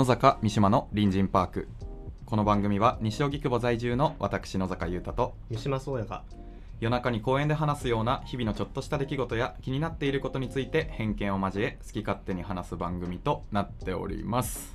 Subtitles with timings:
[0.00, 1.68] 野坂三島の隣人パーク。
[2.24, 6.22] この番組は西荻窪在住の私野坂優太と三島宗也が
[6.80, 14.74] 夜中に公園で話すような日々のちょっとした出来事や気になっていることについて偏見を交え好き勝手に話す番組となっております。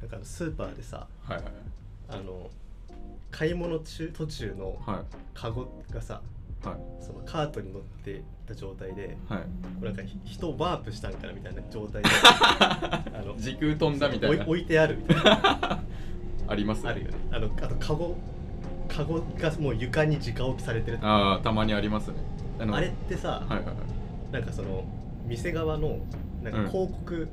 [0.00, 1.44] なんかスーパーでさはいはい。
[2.08, 2.50] あの
[3.30, 5.04] 買い物中途中のはい。
[5.34, 6.20] カゴがさ
[6.70, 6.78] はい。
[7.00, 9.40] そのカートに乗ってた状態ではい。
[9.78, 14.36] これなんかひ人をワープしたんかなみたいな状態で あの時空飛んだみたいな。
[14.42, 15.82] 置置いてあるみたいな。
[16.48, 17.14] ありますあるよね。
[17.30, 18.16] あのあとカゴ
[18.88, 22.16] カゴがもう床に直置きされてるああたまにありますね。
[22.58, 24.32] あれってさ、はいはいはい。
[24.32, 24.84] なんかその
[25.26, 25.98] 店側の
[26.42, 26.68] なんかうん。
[26.70, 27.28] 広告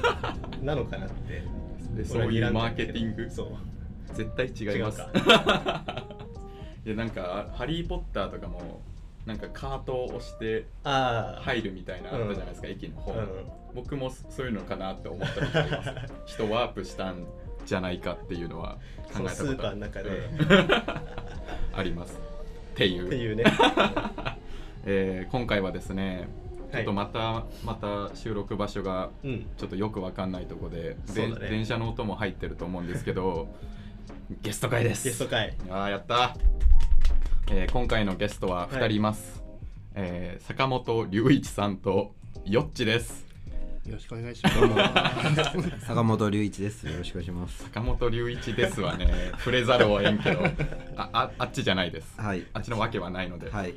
[0.62, 1.42] なのかなって、
[1.96, 3.30] でそういうマーケティング。
[3.30, 3.48] そう。
[4.14, 5.02] 絶対違います
[6.84, 8.82] いやなんか「ハリー・ポッター」とかも
[9.26, 13.28] なんかカートを押してああ入るみたいなのあったじゃないですか、駅の方、うん。
[13.74, 15.90] 僕もそういうのかなって思ったことあります。
[16.26, 17.24] 人ワープしたん
[17.64, 18.76] じゃないかっていうのは
[19.10, 20.10] 考えたことスーパーの中で、
[21.72, 22.20] あります。
[22.74, 23.06] っていう。
[23.06, 23.44] っていうね。
[24.84, 26.28] えー今回はですね
[26.70, 29.46] ちょはいっとまた、また収録場所がうん。
[29.56, 31.40] ちょっとよくわかんないとこでそうだね。
[31.40, 33.48] で電車の音も入ってると思うんですけど
[34.42, 35.08] ゲスト会です。
[35.08, 35.54] ゲスト会。
[35.70, 36.36] あーやった、
[37.50, 39.42] えー今回のゲストは2人います、
[39.94, 42.14] えー坂本龍一さんと
[42.44, 43.24] よっちです
[43.86, 45.80] よろしくお願いします。
[45.86, 46.86] 坂本龍一です。
[46.86, 47.64] よろしくお願いします。
[47.64, 50.42] 坂本龍一ですはね触れざるをえんけど
[50.96, 52.46] あああっちじゃないです、はい。
[52.54, 53.74] あっちのわけはないので、はい。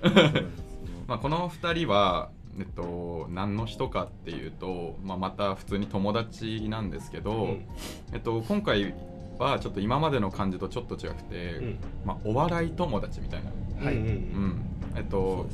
[1.07, 7.65] まあ、この2人は、えっと、何の人かっていうと、まあ、また普通に友達なんですけど、うん
[8.13, 8.93] えっと、今回
[9.37, 11.79] はちょっと今までの感じとちょっと違くて、うん。
[12.05, 13.51] まあ、お笑い友達みたいな、
[13.83, 13.95] はい。
[13.95, 14.61] うんうんうん。
[14.95, 15.47] えっと、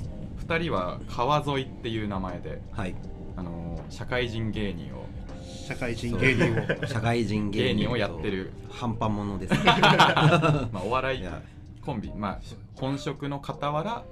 [0.47, 2.96] 2人は川沿いっていう名前ではい。
[3.35, 5.06] あの社会人芸人を。
[5.68, 6.88] 社会人芸人を。
[6.88, 9.59] 社会人芸人をやってる、半端者です、ね。
[9.66, 11.24] まあ、お笑い
[11.81, 12.40] コンビ、まあ、
[12.75, 14.03] 本職の傍ら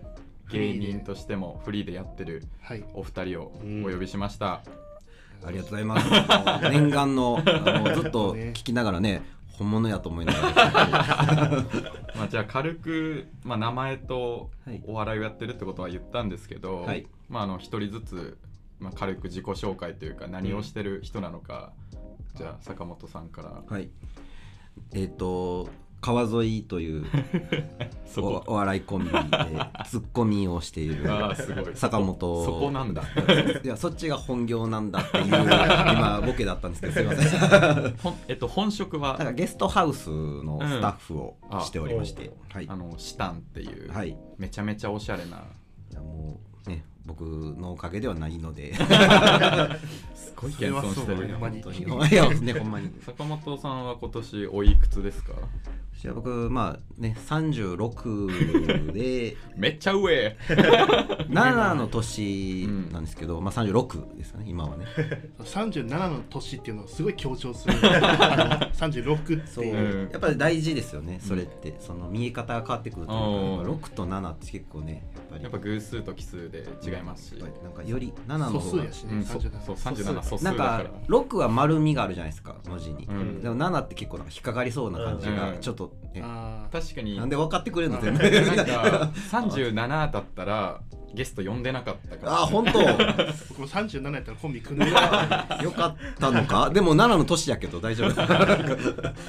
[0.52, 2.84] 芸人としてもフリーでやってるはい。
[2.94, 3.86] お二人をうん。
[3.86, 4.62] お呼びしました。
[5.44, 6.70] ありがとうございます。
[6.70, 9.24] 念願のあのずっと聞きながらね、
[9.62, 11.66] 本物やと思いながら。
[12.18, 18.38] まあ、じゃあ軽く、まあ、名前とはいお笑いをやってるってことは言ったんですけど、はいまあ、あの一人ずつ、
[18.80, 21.74] まあ、軽く自己紹介というか何をしてる人なのか、
[22.36, 23.90] じゃあ坂本さんからはい。
[24.94, 25.70] えっ、と
[26.02, 27.06] 川沿いという
[28.18, 29.20] おお笑いコンビで
[29.88, 31.08] ツッコミをしている
[31.76, 32.44] 坂本。
[32.46, 33.04] そこなんだ。
[33.64, 37.24] いやそっちが本業なんだっていう 今ボケだったんですけどすいませ
[37.88, 37.96] ん。
[38.28, 39.18] えっと本職は？
[39.18, 41.62] なんかゲストハウスのスタッフをうん。
[41.62, 42.66] しておりまして、はい。
[42.68, 44.18] あのシタンっていう、はい。
[44.38, 45.38] めちゃめちゃおしゃれな。
[45.92, 48.74] いやもうね僕のおかげではないので。
[50.16, 51.62] すごい謙遜してるそれはそうほんまに。
[51.62, 52.10] 本当に。
[52.12, 52.90] いやねほんまに。
[53.06, 55.34] 坂本さんは今年おいくつですか？
[56.02, 59.38] じゃあ僕まあね36 で。
[59.56, 60.36] めっちゃ上。
[61.30, 64.86] 7の年なんですけど、まあ36ですかね今はね。
[65.38, 67.76] 37の年っていうのをすごい強調する。
[67.86, 70.10] あの36そう、っていう。
[70.12, 73.56] やっぱり大事ですよねそれって、その見え方が変わってくるというかうん。
[73.58, 75.44] やっぱ6と7って結構ねやっぱり。
[75.44, 78.62] やっぱ偶数と奇数で違いますし、やっぱりなんかより7の方が。
[78.62, 79.14] 素数やしね。
[79.14, 80.84] うん、そ37そう37素数なんだから。
[80.86, 83.40] か6は丸みがあるじゃないですか文字に、うん。
[83.40, 85.60] でも7って結構なんか引っかかりそうな感じがうん。
[85.60, 86.22] ちょっと、ね。
[86.24, 86.82] あー。
[86.82, 87.18] 確かに。
[87.18, 88.02] なんで分かってくれるの？
[88.02, 90.82] 全なん然か37だったら
[91.14, 92.34] ゲスト呼んでなかったから。
[92.34, 92.80] あ本当。
[92.80, 94.86] 僕も37やったらコンビ組んで。
[94.90, 96.70] る わよかったのか？
[96.70, 98.22] でも7の年やけど大丈夫。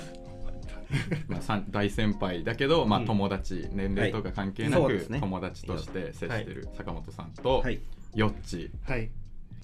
[1.27, 3.07] まあ、さん大先輩だけど、まあ、うん。
[3.07, 5.21] 友達、年齢とか関係なく、そうですね。
[5.21, 7.81] 友達として接してる坂本さんと、はい。
[8.15, 8.71] よっち。
[8.87, 9.11] はい。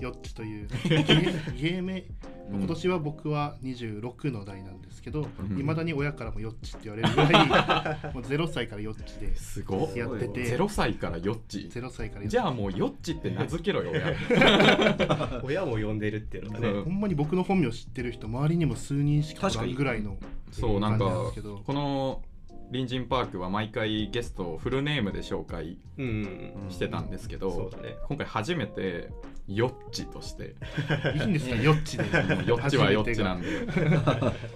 [0.00, 0.68] ヨッチという。
[0.88, 2.04] 芸芸名
[2.50, 5.58] うん今年は僕は26の代なんですけどうん。
[5.58, 7.46] いま、未だに親からもヨッチって言われるぐらい
[8.14, 9.94] もう0歳からヨッチですごっ。
[9.94, 10.56] やってて。
[10.56, 11.68] 0歳からよっち。
[11.70, 13.92] 0歳からヨッチじゃあもうよっちって名付けろよ
[15.42, 16.80] 親 親も呼んでるっていうのがね、う。
[16.80, 20.16] んほんまに僕の本名知ってる人周りにも数人しかおらんぐらいの
[20.50, 21.04] そうなんか
[21.64, 22.22] この
[22.70, 26.70] 隣人パークは毎回ゲストをフルネームで紹介うんうん。
[26.70, 27.96] してたんですけど、そうだね。
[28.08, 29.10] 今回初めて
[29.48, 30.54] よっちとして。
[31.16, 32.04] いいんですかヨッチで。
[32.04, 33.48] もうよっちはよっちなんで。
[33.48, 33.56] で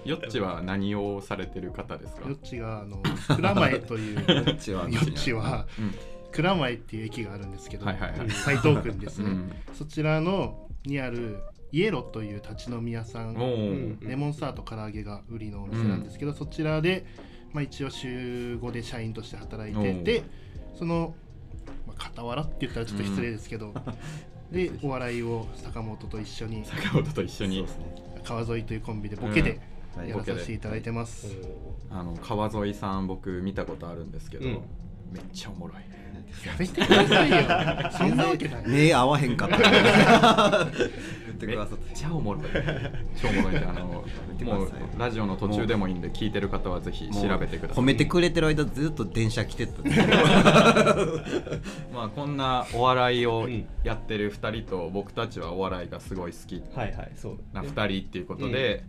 [0.05, 2.29] よっちは何をされてる方ですか？
[2.29, 3.03] ヨッチがあの
[3.35, 5.95] 蔵前というヨッチはッチはうん。
[6.31, 8.29] 蔵前っていう駅があるんですけどはいはいはい。
[8.29, 9.53] 台東区にですね、うん。
[9.75, 11.41] そちらのにある
[11.73, 13.99] イエロという立ち飲み屋さん。
[14.01, 17.07] レモンサワーと唐揚げが売りのお店なんですけど、そちらで、
[17.53, 20.23] まあ、一応週5で社員として働いてて
[20.75, 21.15] その、
[21.87, 23.73] まあ、傍らって言ったらちょっと失礼ですけど、
[24.53, 26.65] でお笑いを坂本と一緒に。
[26.65, 27.67] 坂本と一緒に。
[28.23, 29.59] 川沿いというコンビでボケで
[29.97, 30.09] はい。
[30.09, 31.37] やらさせていただいてます、
[31.91, 34.53] あの川沿さん僕見たことあるんですけど、うん。
[35.11, 35.77] めっちゃおもろい
[36.47, 37.37] やめてくださいよ。
[37.93, 38.69] そんなわけない。
[38.69, 39.67] 目合わへんかった言
[41.35, 42.43] ってめっくださってちゃおもろい。
[43.21, 43.65] 超おもろい。
[43.65, 44.05] あのもう
[44.45, 44.99] てください。
[44.99, 47.83] ラジオの途中でもいいんで聞いてる方はぜひ調べてください。
[47.83, 49.83] 褒めてくれてる間ずっと電車来てた
[51.93, 56.63] まあこんなお笑いをうんやってる2人と僕たちはお笑いがすごい好き。
[56.75, 57.39] はいはいそう。
[57.53, 58.85] な2人っていうことで、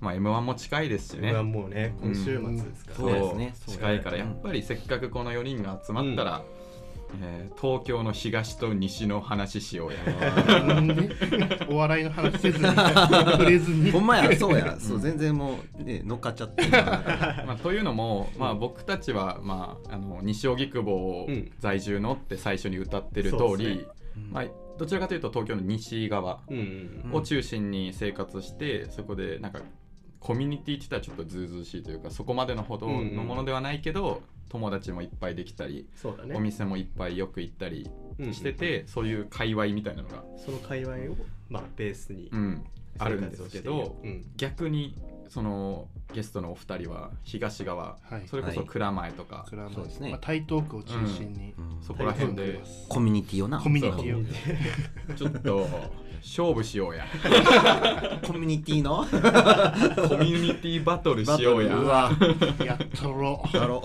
[0.00, 1.32] まあ m 1も近いですしね。
[1.32, 2.96] ねもうね今週末ですから。
[2.96, 3.12] そう。
[3.12, 3.54] ですね。
[3.66, 6.42] 近いからやっぱりせっかくこの4人が集まったら、
[7.22, 10.60] えー東京の東と西の話しようや。
[10.64, 11.08] なんで？
[11.70, 13.90] お笑いの話せずに触れずに。
[13.90, 14.76] ほんまやそうや。
[14.80, 16.70] そう全然もうね乗っかっちゃってる。
[17.46, 23.84] まあ、というのも、まあ、僕たちは、まあ、あの西荻窪うん在住のって最初に歌ってる通り、そうですね。
[24.30, 24.44] まあ、
[24.78, 26.40] どちらかというと東京の西側
[27.12, 29.60] を中心に生活して、そこでなんか
[30.24, 36.34] コミュニティって言ったらちょっとずうずうしいというかそこまでのほどのものではないけど、友達もいっぱいできたり、そうだね。
[36.34, 41.16] お店もいっぱいよく行ったりうんしてて、そういう界隈みたいなのが、その界隈を
[41.50, 42.64] まあベースにうん、
[42.98, 44.24] あるんですけど、うん。
[44.38, 44.96] 逆に
[45.28, 48.22] そのゲストのお二人は東側、はい。
[48.26, 50.10] それこそ蔵前とか、クラブそうですね。
[50.10, 51.54] まあ、台東区を中心に。
[51.58, 51.82] うん。
[51.82, 52.60] そこら辺で。
[52.88, 53.60] コミュニティをな。
[53.60, 55.14] コミュニティを。
[55.14, 55.68] ちょっと
[56.22, 57.04] 勝負しようや。
[58.26, 59.04] コミュニティの？
[60.08, 62.10] コミュニティバトルしようや。
[62.64, 63.42] やっとろ。
[63.48, 63.82] うだろ。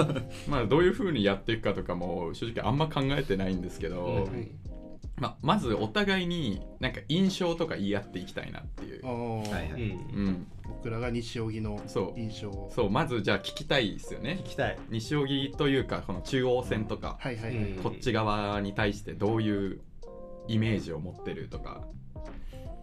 [0.48, 4.48] まあどういう風にやっていくかとかも正直あんま考えてないんですけど、うんはい
[5.22, 9.50] まあ、まずお互いになんか印象とか言い合っていきたいなっていう、おー。
[9.52, 9.82] はいはい。
[9.82, 9.90] うん。
[9.90, 12.18] うん、僕らが西荻のそう。
[12.18, 12.50] 印象。
[12.50, 14.40] をそうまずじゃあ聞きたいですよね。
[14.44, 14.78] 聞きたい。
[14.90, 17.82] 西荻というかこの中央線とか、はいはいはい、うん。
[17.84, 19.80] こっち側に対してどういう
[20.48, 21.82] イメージを持ってるとか。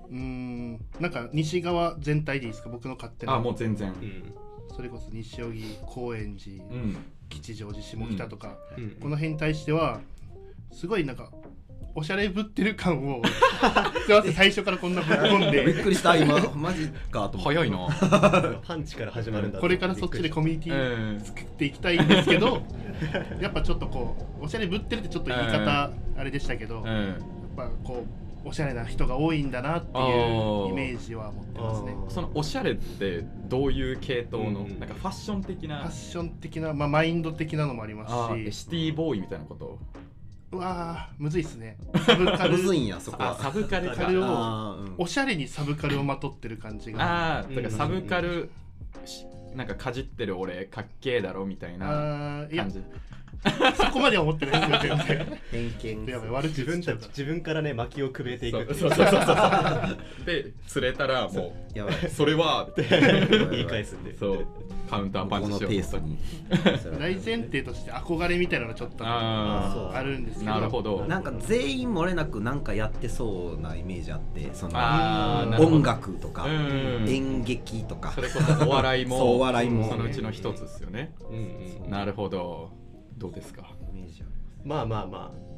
[0.10, 0.86] うーん。
[1.02, 2.70] なんか西側全体でいいですか？
[2.70, 3.34] 僕の勝手な。
[3.34, 3.90] あもう全然。
[3.90, 4.34] うん。
[4.74, 6.98] それこそ西荻高円寺、うん。
[7.28, 8.92] 吉祥寺下北とか、うん。
[9.02, 10.00] この辺に対しては
[10.72, 11.32] すごいなんか
[11.96, 16.40] おしゃれぶってる感をすいません最初からこんなぶっ込ん びっでくりした今。
[16.56, 17.60] マジかと思って。
[17.60, 17.88] 早いな。
[18.66, 22.62] パンチから始まるんだこれからそっちでコミュニティうん作っていきたいんですけど
[23.42, 27.16] やっぱちょっとこうおしゃれぶってるってちょっと言い方あれでしたけど、やっうん
[27.56, 28.06] ぱこ
[28.46, 30.70] うおしゃれな人が多いんだなってあいうー。
[30.70, 31.94] イメージは持ってますね。
[32.08, 34.80] そのおしゃれってどういう系統の、うん。
[34.80, 35.80] なんかファッション的な？
[35.80, 38.14] ファッション的な、まあ、マインド的なのもあります
[38.46, 38.52] し。
[38.54, 39.78] シティボーイみたいなこと？
[40.52, 41.78] うわーむずいっすね。
[42.06, 42.58] サブカル。
[42.58, 47.04] むずいんやそこあはサブカルかサブカルをおしゃれにサブカルをまとってる感じが。
[47.04, 48.50] ああだからうんサブカル
[49.06, 49.26] し
[49.56, 52.82] なんかかじってる俺かっけえだろみたいなあーいや感じ
[53.76, 55.40] そこまでは思ってないですよ全然。
[55.52, 55.72] 偏
[56.06, 56.98] 見やばい悪口自分た。
[56.98, 60.26] ち自分からね薪をくべていくっていそうそうそうそう。
[60.26, 61.96] で釣れたらも やばい。
[62.06, 62.84] うそれはって
[63.52, 64.16] 言い返すんで。
[64.18, 64.46] そう
[64.90, 66.18] カウンターパンチしようペースに。
[67.00, 70.52] 大前提として憧れみたいなのがちょっとああるんですけど。
[70.52, 71.06] なるほど。
[71.08, 75.76] なんか全員漏れなくなんかやってそうなイメージあってそのあーなるほど。
[75.78, 77.06] 音楽とかうん。
[77.08, 78.12] 演劇とか。
[78.14, 79.90] それこそお笑いもお笑いも。
[79.90, 81.14] そのうちの一つですよね。
[81.30, 81.92] うんうん。
[81.92, 82.72] なるほど
[83.20, 83.70] どうですか？
[83.94, 84.32] イメージある
[84.64, 85.50] まあまあまあ。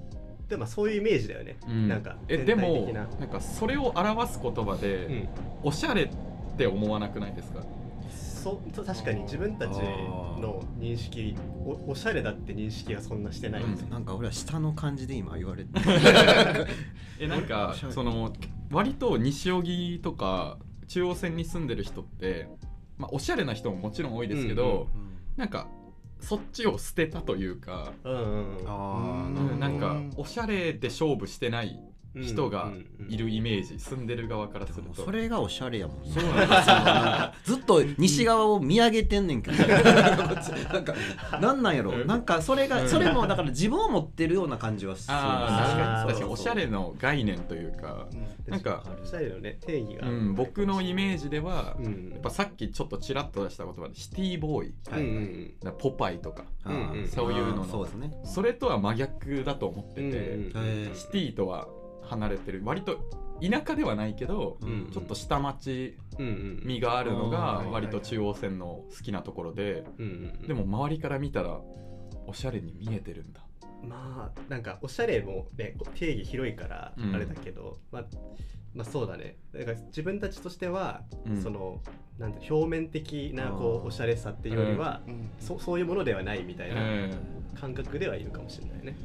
[0.49, 1.87] でもまあそういうイメージだよね、うん。
[1.87, 3.07] なんかえ全でも体的な。
[3.19, 5.29] なんかそれを表す言葉で、うん。
[5.63, 6.09] おしゃれっ
[6.57, 7.63] て思わなくないですか？
[8.11, 9.21] そ確かに。
[9.21, 15.69] 自分たちの認識おおしゃれだって認識がそんなしてない、うんなんか俺は下の感じで今言われて
[17.21, 18.33] えなんかその
[18.71, 22.49] 割と西荻とか中央線に住んでる人って、
[22.97, 24.87] まあ、おしゃれな人ももちろん多いですけど、
[25.37, 25.67] なんか
[26.21, 28.13] そっちを捨てたというか、うん
[28.65, 29.77] うんなん。
[29.79, 30.13] かうん。
[30.17, 32.71] おしゃれで勝負してない人が
[33.07, 35.03] いるイメージ、ー住んでる側からすると。
[35.03, 36.11] それがおしゃれやもんね。
[36.11, 39.57] そうなんかずっと西側を見上げてんねんけど。
[39.57, 40.93] なんか
[41.39, 41.91] なんなんやろ？
[41.91, 42.07] うん。
[42.07, 42.69] なんかそれうん。
[42.69, 45.13] がそれもだから自分を持ってるような感じはする。
[45.13, 48.07] ああ確かに確かにそうおしゃれの概念というか、
[48.47, 52.09] なんかおしゃれのね定義が、うん、僕のイメージでは、うん。
[52.11, 54.73] やっぱさっきちょっとちらっと出した言葉でシティボーイ。
[54.91, 56.43] うんうんポパイとか。
[57.09, 57.65] そういうのの。
[57.65, 58.11] そうですね。
[58.25, 60.49] それとは真逆だと思ってて、
[60.93, 61.67] シティとは
[62.11, 62.61] 離れてる。
[62.63, 62.99] 割と
[63.41, 64.89] 田舎ではないけど、うん。
[64.91, 66.61] ちょっと下町うんうん。
[66.65, 70.05] 味があるのが割と中央線の好きなところでうん
[70.41, 71.59] うんでも周りから見たら
[72.27, 73.41] おしゃれに見えてるんだ。
[73.87, 77.15] まあなんかおしゃれもね定義広いからうん。
[77.15, 78.05] あれだけど、まあ
[78.75, 79.37] まあそうだね。
[79.53, 81.41] だから自分たちとしては、うん。
[81.41, 81.79] その
[82.19, 85.29] なんて表面的なこうおしゃれさっていうよりは、うん。
[85.39, 87.11] そそういうものではないみたいなえ
[87.59, 88.95] 感覚ではいるかもしれないね。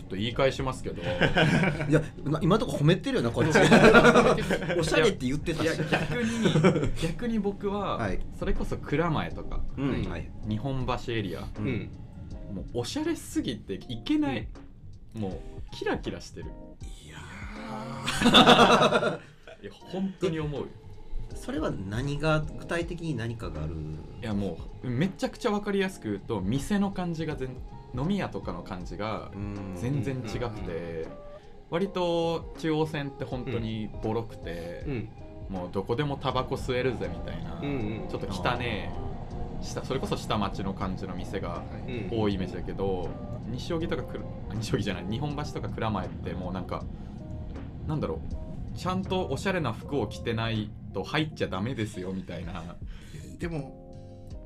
[0.00, 1.02] えちょっと言い返しますけど。
[1.88, 3.58] いやな今のとこ褒めてるよなこっち。
[4.78, 8.20] おしゃれって言ってたいやし逆に 逆に僕は、はい。
[8.38, 10.08] それこそ蔵前とかうん。
[10.08, 10.30] はい。
[10.48, 11.66] 日本橋エリアうん。
[11.66, 11.90] うん
[12.54, 14.48] もうおしゃれすぎていけない、
[15.14, 16.46] もうキラキラしてる。
[17.06, 17.16] いや
[19.62, 20.66] いや本当に思うよ。
[21.36, 23.74] それは何が具体的に何かがある？
[24.20, 27.50] いやもうめちゃくちゃ分かりやすく言うと店の感じが全
[27.94, 29.72] 飲み屋とかの感じがうん。
[29.76, 31.06] 全然違くて
[31.70, 35.08] 割と中央線って本当にボロくて、うん。
[35.48, 37.60] もうどこでもタバコ吸えるぜみたいな、
[38.08, 38.92] ちょっと汚ね
[39.60, 43.08] え下それこそ下町の感じの店がうん多いイメージだけど
[43.48, 44.04] 西荻とか
[44.54, 46.84] 西荻じゃない日本橋とか蔵前ってもうなんか
[47.88, 48.20] なんだろ
[48.74, 52.76] うちゃんとおしゃれな服を着てないと入っちゃダメですよみたいな。
[53.38, 53.79] でも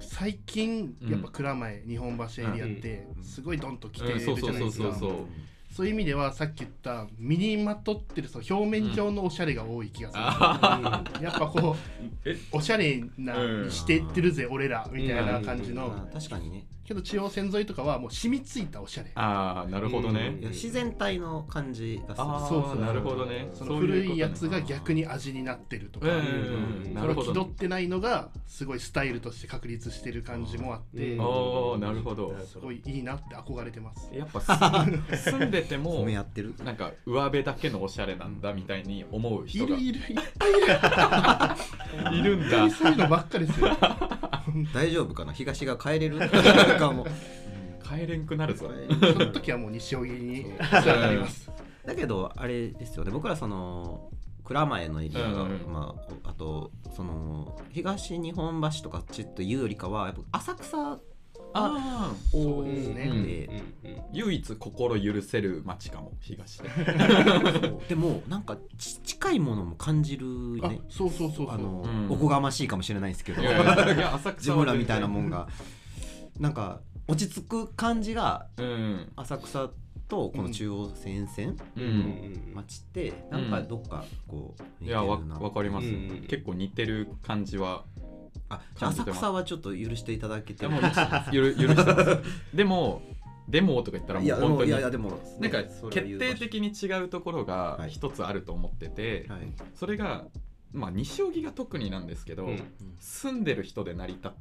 [0.00, 1.10] 最近うん。
[1.10, 5.26] やっぱ蔵前、日本橋エリアってすごいドンと来てるじゃないですか、うんそうそうそうそう。
[5.74, 11.74] そういう意味ではさっき言った身にまとってるその表面上のおしゃれが多い気がする、あやっぱこ
[12.24, 12.30] え？
[12.30, 19.10] うおしゃれなうんしてってるぜ、俺らみたいな感じの、あ確かにねけど中央線沿いとかはもう染みついたおしゃれ。
[19.14, 22.26] あーなるほどね、自然体の感じがする。
[22.48, 22.80] そうそう。
[22.80, 23.48] なるほどね。
[23.54, 32.34] その古いやつが逆に味になってるとか、うんう気取ってないのがすごいスタイルとして確立してる感じもあって、うんああなるほど。
[32.46, 34.10] すごいいいなって憧れてます。
[34.12, 36.54] やっぱす 住んでて褒もめ合ってる。
[36.64, 39.76] なんか上辺だけのおしゃれなんだみたいに思うい人が。
[39.76, 40.00] いるいる。
[40.00, 40.46] いっぱ
[42.12, 43.68] いいるるんだそういうのばっかですよ。
[44.74, 45.32] 大丈夫かな？
[45.32, 46.18] 東が帰れる？
[46.78, 47.06] かも
[47.82, 48.70] 帰れんくなるぞ。
[49.00, 51.50] その時はもう西荻にります。
[51.84, 53.10] だけどあれですよね。
[53.10, 54.10] 僕らその
[54.44, 60.98] 蔵前のエリアが、うんうんまあ、あとその東日本橋とかちょっというよりかはやっぱ浅草
[61.56, 63.02] ああそうですね。
[63.04, 63.62] うんで、
[64.12, 66.68] 唯一心許せる街かも東で
[67.88, 70.26] でもなんかち近いものも感じる
[70.62, 71.50] あねそうそうそう。
[71.50, 75.48] あの、うんおこがましいかもしれないですけどいやいやいや浅草自は分らみたいなもんが
[76.38, 79.12] なんか落ち着く感じがうん。
[79.16, 79.70] 浅草
[80.08, 81.86] とこの中央線線ううん。
[81.86, 86.26] ん町ってなんかどっかこういやわ似てるなわかります、うん。
[86.28, 87.84] 結構似てる感じは
[88.48, 90.80] あじゃあ浅草はちょっと許していただけてでも
[91.32, 92.18] ゆる許してます。
[92.54, 93.02] でも
[93.48, 94.70] でもとか言ったらもう本当に。
[94.70, 97.90] いやいやでもなんか決定的に違うところがはい。
[97.90, 99.40] 一つあると思ってて、はい。
[99.74, 100.24] それが
[100.72, 102.62] まあ西荻が特になんですけど、うん。
[102.98, 104.36] 住んでる人で成り立っうん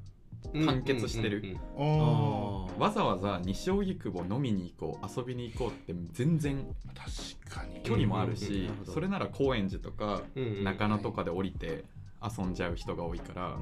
[0.66, 1.58] 完結してる。
[1.78, 7.82] わざわざ西荻窪飲みに行こう遊びに行こうって全然あ確かに。
[7.84, 10.24] 距離もあるうんし、それなら高円寺とか
[10.64, 11.86] 中野とかで降りて
[12.22, 13.58] 遊んじゃう人が多いから、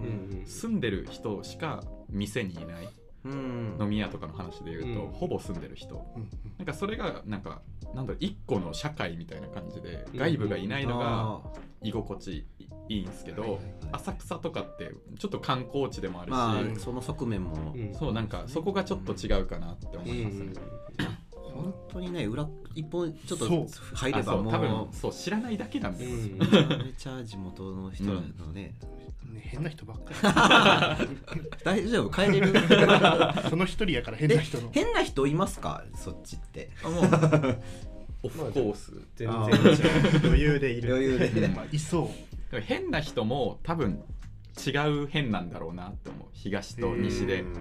[0.45, 2.85] 住んでる人しか店にいない。
[2.85, 5.11] うん飲み屋とかの話で言うと、うん。
[5.11, 6.05] ほぼ住んでる人。
[6.57, 7.61] なんかそれがなんか
[7.93, 10.19] なんだろう一個の社会みたいな感じでうん。
[10.19, 11.41] 外部がいないのがあ
[11.81, 12.45] 居心地
[12.89, 17.73] いいんですけど、はいはいはい浅草とかってちょっと観光地でもあーるし、まあその側面も。
[17.75, 17.93] うん。
[17.93, 20.53] そうなんかそこがちょっと違うかなって思いますね。
[21.53, 24.53] 本当にね裏一本ちょっと入ればもう。
[24.53, 26.85] 多分うそう知らないだけなんですよ、うん。
[26.85, 28.75] めちゃ地元の人らのね
[29.25, 30.97] ね変な人ばっか
[31.63, 32.53] 大丈夫帰れる？
[32.53, 32.59] り。
[33.49, 34.69] その一人やから変な人の。
[34.71, 35.83] 変な人いますか？
[35.95, 36.69] そっちって。
[36.83, 37.03] あもう。
[38.23, 38.91] オフコース。
[39.15, 39.59] 全あ然
[40.23, 40.93] 余裕でいる。
[40.95, 41.47] 余裕で。
[41.47, 42.11] まあいそ
[42.53, 42.59] う。
[42.61, 44.03] 変な人も多分
[44.65, 44.71] 違
[45.03, 46.27] う変なんだろうなって思う。
[46.33, 47.41] 東と西で。
[47.41, 47.53] うん。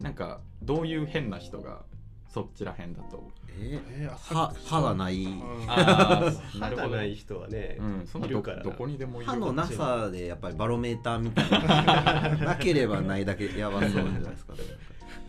[0.00, 1.84] なんかどういう変な人が
[2.32, 3.28] そっちら辺だと。
[3.58, 5.24] ええー、浅歯草歯がない。
[5.24, 5.42] うん。
[5.68, 7.14] ああ歯がない。
[7.14, 12.36] 人はねうんそんないるからどどこにでもいる歯のなさでやっぱりバロメーターみたいな。
[12.46, 14.54] なければないだけやばそうじゃないですか。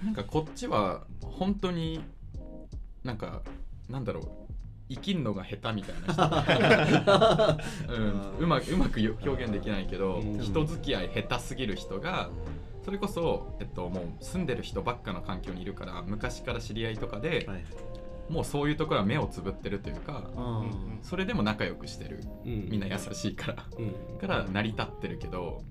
[0.03, 2.01] なんかこっちは本当に
[3.03, 3.41] なんか
[3.89, 4.51] なんだろう。
[4.89, 10.39] 生きんのが下手みたいな人、 うん、うまくうまくよ表現できないけど、うん。
[10.39, 12.29] 人付き合い下手すぎる人が
[12.83, 17.63] それこそ、えっと、もう住んでる人ばっかの環境にいるから昔から知り合いとかで、はい。
[18.29, 20.63] もうそういうところは目をつぶってるというかあ
[21.01, 22.23] それでも仲良くしてる。
[22.45, 23.65] みみんな優しいから。
[23.77, 24.19] うん。
[24.19, 25.63] から成り立ってるけど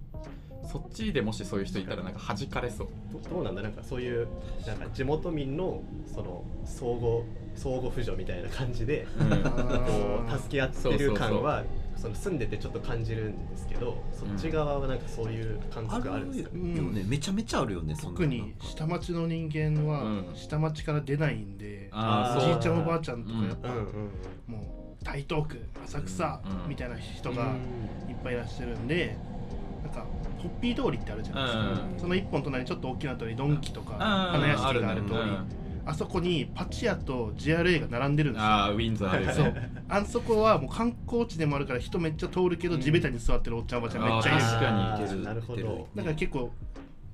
[0.70, 2.88] そっちでもしそういう人いたらなんか弾かれそう。
[3.12, 3.62] どどうなんだ？
[3.62, 4.28] なんかそういう
[4.66, 7.22] なんか地元民のその相互
[7.56, 11.64] 相互扶助みたいな感じでこーう助け合ってる感は
[12.00, 16.50] その住んでてちょっと感じるんですけどそっち側はなんかそういう感あ覚あるんですか？
[16.54, 17.04] るよね。
[17.06, 20.26] めちゃめちゃあるよね特に下町の人間はうん。
[20.34, 23.76] 下町から出ないんで、おじいちゃんおばあちゃんとかやっぱ、うん。
[23.76, 23.84] うん
[24.46, 26.68] もう台東区浅草うん。
[26.70, 27.36] みたいな人うん。
[27.36, 27.42] が
[28.08, 29.16] いっぱいいらっしゃるんで
[29.82, 30.06] なんか
[30.42, 32.00] ポッピー通りってあるじゃないですか、うん。
[32.00, 35.14] その一本隣にちょっと大きな通りドンキとかあ花屋敷がある通り。
[35.16, 35.26] ね
[35.90, 38.48] ああそこにパチ屋と JRA が並んでるんですよ。
[38.48, 39.44] ああウィンズあるよそう。
[39.46, 44.44] ねあそこはもう観光地でもあるから人めっちゃ通るけど、地べたに座ってるおっちゃんおばちゃんめっちゃいる。
[44.44, 45.22] あー確かにあー似てる。
[45.22, 45.88] なるほど。
[45.96, 46.52] だから結構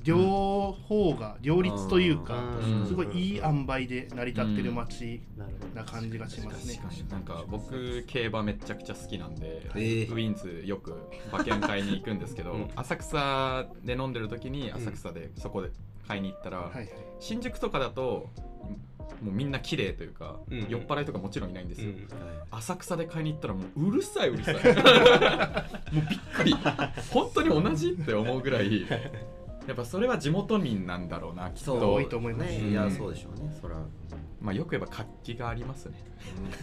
[0.05, 2.87] 両方が両立というかうん。
[2.87, 6.81] すごいいい塩梅で成り立ってる街なるほどな感じがしますね。
[7.11, 10.13] なんか僕競馬めちゃくちゃ好きなんで、えー。
[10.13, 10.95] ウィンズよく
[11.33, 12.69] 馬券買いに行くんですけど、 うん。
[12.77, 15.71] 浅草で飲んでる時に浅草でそこで
[16.07, 16.89] 買いに行ったら、はいはい。
[17.21, 18.31] 新宿とかだと
[19.23, 22.09] もうみんな綺麗というか、うん酔っ払いとかもちろんいないんですよ、うん
[22.51, 24.55] 浅草で買いに行ったらもううるさいうるさい。
[25.93, 26.55] もうびっくり。
[27.11, 28.87] 本当に同じって思うぐらい
[29.67, 31.93] やっぱそれは地元民なんだろうなきっそうと。
[31.95, 32.51] 多いと思います。
[32.51, 33.57] ねいやそうでしょうね。
[33.61, 33.77] そら
[34.41, 35.99] まあよく言えば活気がありますね。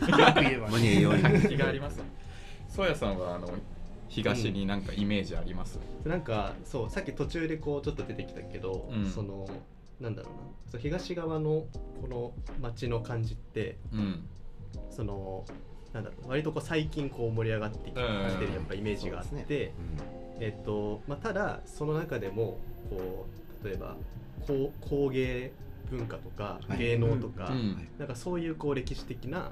[0.07, 2.01] よく言えば 活気があります
[2.69, 3.49] そうやさんはあの
[4.13, 9.09] 東になんかイメージあります、なんかそうさっき途中でこうちょっと出てきたけど、うん。
[9.09, 9.47] その
[9.99, 10.41] なんだろうな。
[10.71, 11.65] そう東側の
[12.01, 14.27] この街の感じってうん。
[14.89, 15.45] その
[15.93, 18.53] なんだろう割とこう最近こう盛り上がってきてるうん。
[18.53, 19.73] やっぱイメージがあって、
[20.39, 23.27] えっとまあ、ただその中でもこ
[23.63, 23.95] う例えば
[24.45, 25.53] 工工芸
[25.89, 26.77] 文化とかはい。
[26.77, 27.87] 芸能とか、うん。
[27.97, 29.51] なんかそういうこう歴史的な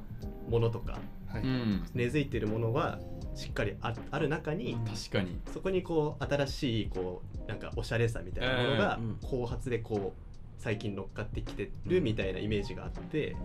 [0.50, 1.42] ものとかはい。
[1.42, 1.84] うん。
[1.94, 3.00] 根付いてるものが
[3.36, 5.40] しっかりあある中に、確かに。
[5.54, 9.18] そこにこう新しいこうなんかおしゃれさみたいなものがうん。
[9.22, 10.22] 後発でこう
[10.58, 13.36] 最近乗っかってきてるみたいなイメージがあって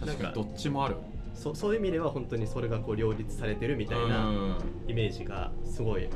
[0.00, 0.96] 確か確かにどっちもある。
[1.34, 4.56] そそういう意味では本当にそれがこう両立されてるみたいなうん。
[4.88, 6.08] イメージがすごい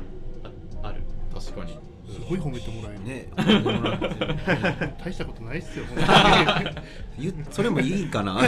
[0.43, 0.51] あ
[0.87, 1.03] ある。
[1.33, 1.77] 確かに。
[2.11, 3.29] すごい褒めてもらえる、にね
[5.01, 5.85] 大したことないっすよ
[7.51, 8.41] それもいいかな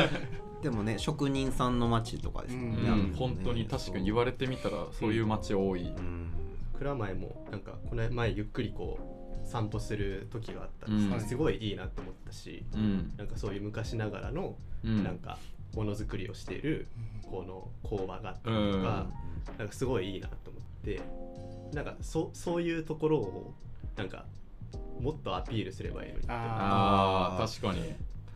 [0.62, 2.82] でもね職人さんの町とかですもん。
[2.82, 3.14] ねうん。
[3.16, 5.12] 本当に確かに言われてみたらそう。
[5.12, 6.30] いう街多い、うん。
[6.78, 8.98] 蔵前もなんかこの前ゆっくりこ
[9.44, 11.04] う散歩する時があったんです。
[11.06, 11.28] けど、うん。
[11.28, 13.12] すごいいいなって思ったし、うん。
[13.16, 15.02] なんかそういう昔ながらのうん。
[15.02, 15.38] なんか
[15.74, 16.86] ものづくりをしている
[17.28, 18.72] この工場があったりうん。
[18.72, 19.06] とか、
[19.58, 21.00] なんかすごいいいなと思って
[21.74, 23.54] なんかそそういうところを
[23.96, 24.26] なんか
[25.00, 27.94] もっとアピールすればいいのにあ確かに。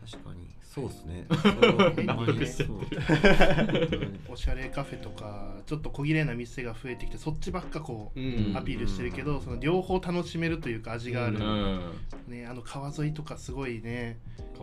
[0.09, 1.25] 確かにそうですね。
[2.05, 2.79] 納得しちゃそう
[4.33, 8.55] おしゃれカフェとかちょっと小綺麗な店が増えてきてそっちばっかこう、うん。
[8.55, 11.79] アピールしてるけどその両方楽しめるというか味がある、うん。
[12.27, 14.19] ね、あの川沿いとかすごいね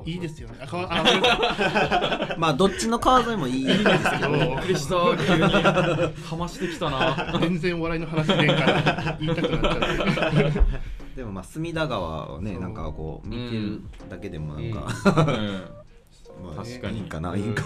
[0.06, 0.12] い。
[0.12, 0.58] いいですよね。
[0.60, 4.30] あ川あ まあどっちの川沿いもいいですけど。
[4.30, 7.38] びっくりした急にかましてきたな。
[7.40, 10.60] 全然お笑いの話でんから言いたくなっちゃって
[11.16, 14.86] でもまあ隅田川をねなんかこう見てるだけでもなんか、
[15.26, 15.83] うん
[16.42, 17.00] まあ確かに。
[17.00, 17.64] いいかないいか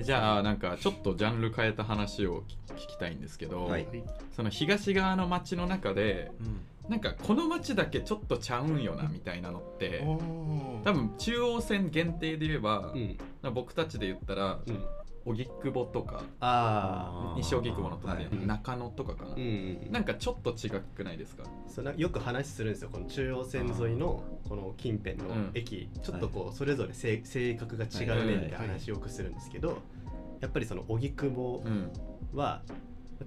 [0.00, 2.42] じゃあなんかちょっとジャンル変えた話を
[2.76, 3.86] 聞きたいんですけど、はい。
[4.34, 6.60] その東側の街の中でうん。
[6.88, 10.04] なんかこの街だけちょっとちゃうんよなみたいなのって
[10.84, 13.54] 多分中央線限定で言えば、うん。
[13.54, 14.84] 僕たちで言ったらうん
[15.26, 18.46] 荻窪とかあ西荻窪のとかではい。
[18.46, 21.44] 中野とかかな、あ、うんなんかちょっと違くないですか？
[21.66, 25.50] そうなよく話するんですよこの中央線沿いのこの近辺のうん。
[25.54, 29.78] 駅、ちょっとこうそれぞれ性性格が違うねみたいな話よくするんですけど、
[30.40, 31.90] やっぱりその荻窪うん、
[32.34, 32.62] は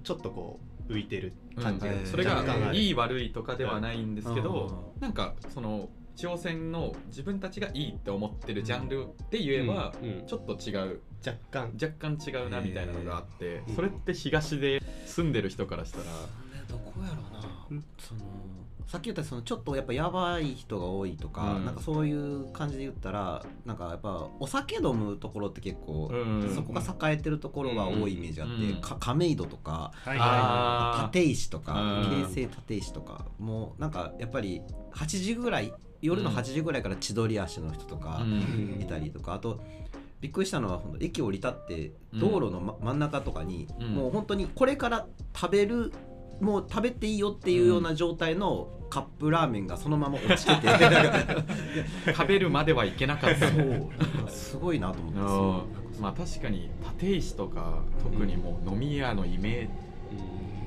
[0.02, 1.98] ちょっとこう浮いてる感じがうん。
[2.00, 9.92] えーそれがいい悪いとかではないんですけど、うなんかその中央線の自分たちがいいって思ってるジャンルで言えば、
[10.26, 11.72] ちょっと違う若干。
[11.80, 16.04] 若干違うなみたいなのがあって、うんそれって東で住んでる人からしたら、
[16.68, 17.82] どこやろうな。
[17.98, 18.20] その
[18.86, 21.66] さっき言ったそのちょっとやっぱやばい人が多いとか、うん。
[21.66, 26.54] なんかそういう感じで言ったらなんかやっぱお酒飲むところって結構、うん。
[26.54, 28.80] そこが栄えてるところが多いイメージあって、うん。
[28.80, 31.18] か亀戸とかはいあー。
[31.18, 32.24] 立石とかうん。
[32.24, 34.62] 京成立石とかもうなんかやっぱり
[34.94, 36.36] 8時ぐらい夜のうん。
[36.36, 38.78] 8時ぐらいから千鳥足の人とかうん。
[38.80, 39.60] いたりとか、あと
[40.20, 43.94] びっくりしたのは駅降り立って道路の、ま真ん中とかに、うん。
[43.94, 45.92] もう本当にこれから食べる
[46.40, 50.68] もう食べていいよっていうような状態のカップラーメンがそのまま落ちてて。
[52.14, 53.48] 食べるまではいけなかった。
[53.48, 53.90] そう。
[54.28, 55.20] すごいなと思って
[55.96, 56.02] うん。
[56.02, 59.68] まあ確かに立石とか特にもう飲み屋のイメ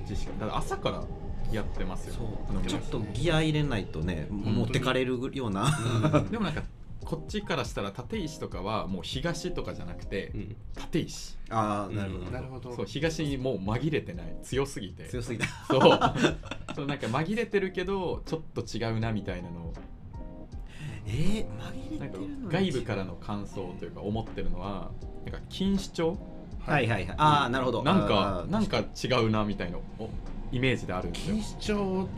[0.06, 1.04] ージしかだから朝から
[1.52, 2.16] やってますよ。
[2.16, 2.56] そう。
[2.56, 2.72] 飲み屋。
[2.72, 5.70] ちょっとギア入れないとね持ってかれるような、
[6.30, 6.64] でもなんか
[7.04, 10.56] こっちからしたら立石とかはもう東とかじゃなくてうん。
[10.76, 11.38] 立石。
[11.50, 12.76] ああなるほど、なるほど。
[12.76, 14.38] そう東にもう紛れてない。
[14.44, 15.06] 強すぎて。
[15.06, 15.48] 強すぎた。
[15.68, 16.00] そう。
[16.76, 19.74] そうなんか紛れてるけどちょっと違うなみたいなのを
[21.06, 21.46] えー、
[21.98, 24.92] 紛なんかれてるの外部からの感想というか思ってるのは
[25.26, 26.18] なんか錦糸町？
[26.66, 27.16] はいはいはい。
[27.18, 27.84] ああなるほど。
[27.84, 29.78] なんかあーなんか違うなみたいな。
[30.00, 30.10] お
[30.52, 31.36] イメージであるんですよ。
[31.36, 31.74] 錦糸町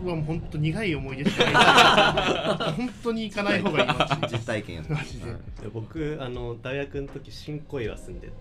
[0.09, 2.71] はもう本当苦い思い出しかない。
[2.73, 4.33] 本当に行かない方がいい街。
[4.33, 5.25] 実体験やったマジで。
[5.73, 8.31] 僕あの大学の時新小岩住んでへ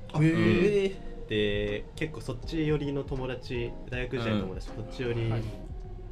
[0.84, 5.42] えで結構そっち寄りの友達大学時代の友達、そっち寄りはい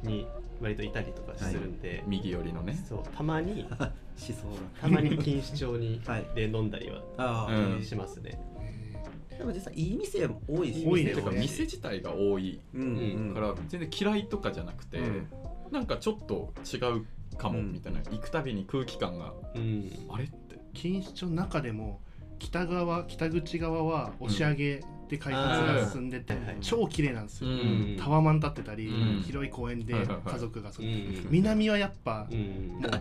[0.03, 0.27] に
[0.59, 2.77] 割といたりとかするんで、右寄りのね。
[2.87, 6.25] そうたまにーしそうたまに錦糸町に、 はい。
[6.35, 8.37] で飲んだりはしますね、え
[9.41, 11.13] でも実際いい店多いし多いね。
[11.13, 12.59] てか店自体が多い
[13.33, 15.27] から全然嫌いとかじゃなくて、うん。
[15.71, 19.91] なんかちょっと違うかもうんみたいな、行くたびに空気感がうん。
[20.09, 20.55] あれって。
[20.55, 21.99] ー錦糸町の中でも
[22.39, 24.55] 北側北口側は押上
[25.11, 27.97] で開発が進んでて、超綺麗なんですよ、うん。
[27.99, 29.23] タワマン立ってたり、うん。
[29.23, 32.91] 広い公園で家族がそこ、うん南はやっぱ、うんもう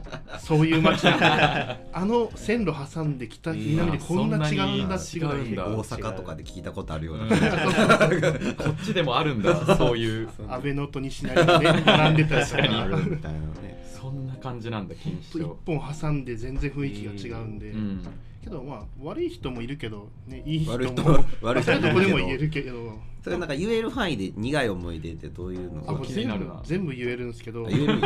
[0.40, 7.28] そういう街なんだ あの線路挟んで北南でこんな違うんだっていう大阪とかで聞いたことあるような、うん。
[8.58, 9.98] こっちでもあるんだそう。
[9.98, 10.28] いう。
[10.48, 12.96] 安倍のと西成がね並んでたりとか。
[13.08, 13.86] みたいなね。
[14.00, 18.02] そんな感じなんだ錦糸一町本挟んで全然雰囲気が違うんで、うん
[18.42, 23.10] けどまあ悪い人もいるけど、ね、いい人も悪い人も悪い人それはどこでもいる言えるけど。
[23.22, 25.84] それなんか言える範囲で苦い思い出ってどういうの？
[25.86, 26.60] あもう全部気になるな。
[26.64, 27.66] 全部言えるんですけど。
[27.66, 28.00] あ言える。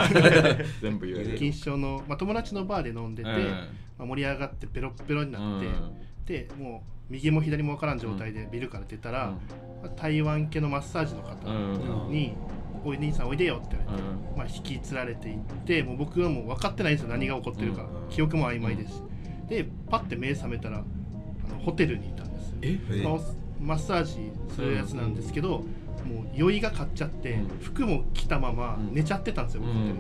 [0.83, 1.27] 全部言える。
[1.35, 3.37] 錦糸町の、まあ、友達のバーで飲んでて、うん。
[3.47, 3.69] ま
[4.01, 5.61] あ、盛り上がってペロッペロになっ
[6.27, 9.35] て、でもう右も左も分からん状態でビルから出たら、
[9.85, 12.11] まあ台湾系のマッサージの方うん。
[12.11, 12.35] に
[12.85, 14.37] 「おい兄さんおいでよ」って言われて、うん。
[14.37, 17.11] まあ、引きつられていってもう僕はもう分かってないんですよ。
[17.11, 18.09] 何が起こってるか、うん。
[18.11, 19.01] 記憶も曖昧です、
[19.49, 20.81] でパッて目覚めたらあ
[21.49, 22.51] のホテルにいたんです。
[22.51, 22.79] よえ？
[22.91, 23.21] えまあお
[23.61, 25.65] マッサージするやつなんですけど、
[26.05, 27.49] もう酔いが勝っちゃって、うん。
[27.61, 28.95] 服も着たままうん。
[28.95, 29.91] 寝ちゃってたんですよ、ホテルで。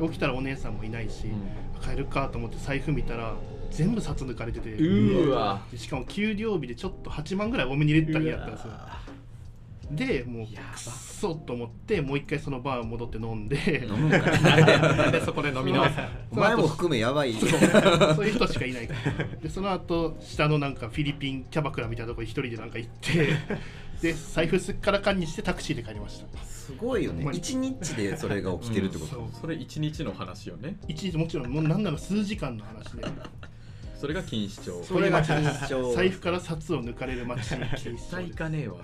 [0.00, 1.26] で起きたらお姉さんもいないし、
[1.80, 3.34] 帰るかと思って財布見たら
[3.70, 4.76] 全部札抜かれてて。
[5.76, 8.72] しかも給料日でちょっと8万ぐらい多めに入れてた日やったんですよ
[9.92, 10.82] でもうやばくっ
[11.22, 13.84] そと思ってもう一回そのバー戻って飲んで。
[13.86, 14.42] 飲むんかい。
[14.42, 15.90] な んでそこで飲み直す。
[16.30, 17.34] お前も含めやばい。
[17.34, 17.50] そう。
[18.14, 19.24] そういう人しかいないから。
[19.40, 23.36] でその後下のなんかフィリピンキャバクラみたいなところに一人でなんか行って
[24.00, 26.38] で財布すっからかんにしてタクシーで帰りました。
[26.44, 27.24] すごいよね。
[27.24, 29.22] まあ一日でそれが起きてるってこと、そう。
[29.40, 30.76] それ一日の話よね。
[30.88, 33.04] 一日もちろんもうなんなら数時間の話で
[34.02, 34.82] それが錦糸町。
[34.82, 35.94] それが 錦糸町。
[35.94, 37.52] 財布から札を抜かれる街。
[37.52, 38.76] に禁止絶対行かねえわ。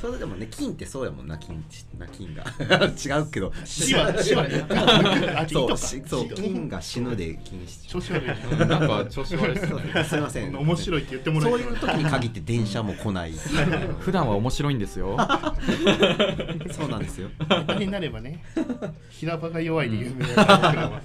[0.00, 1.64] それでもね金ってそうやもんな金
[1.96, 2.42] な金が。
[3.16, 3.52] 違うけど。
[3.64, 10.56] 死は死はねあそうそう死金が死ぬで金し調子悪いなんか調子悪いっすねすいません。
[10.56, 13.32] 面白いって言ってもらえそういう時に限って電車も来ない。
[14.00, 15.16] 普段は面白いんですよ。
[16.72, 17.30] そうなんですよ。
[17.78, 18.42] になればね
[19.10, 20.88] 平場が弱いで有名な僕ら。
[20.88, 21.00] は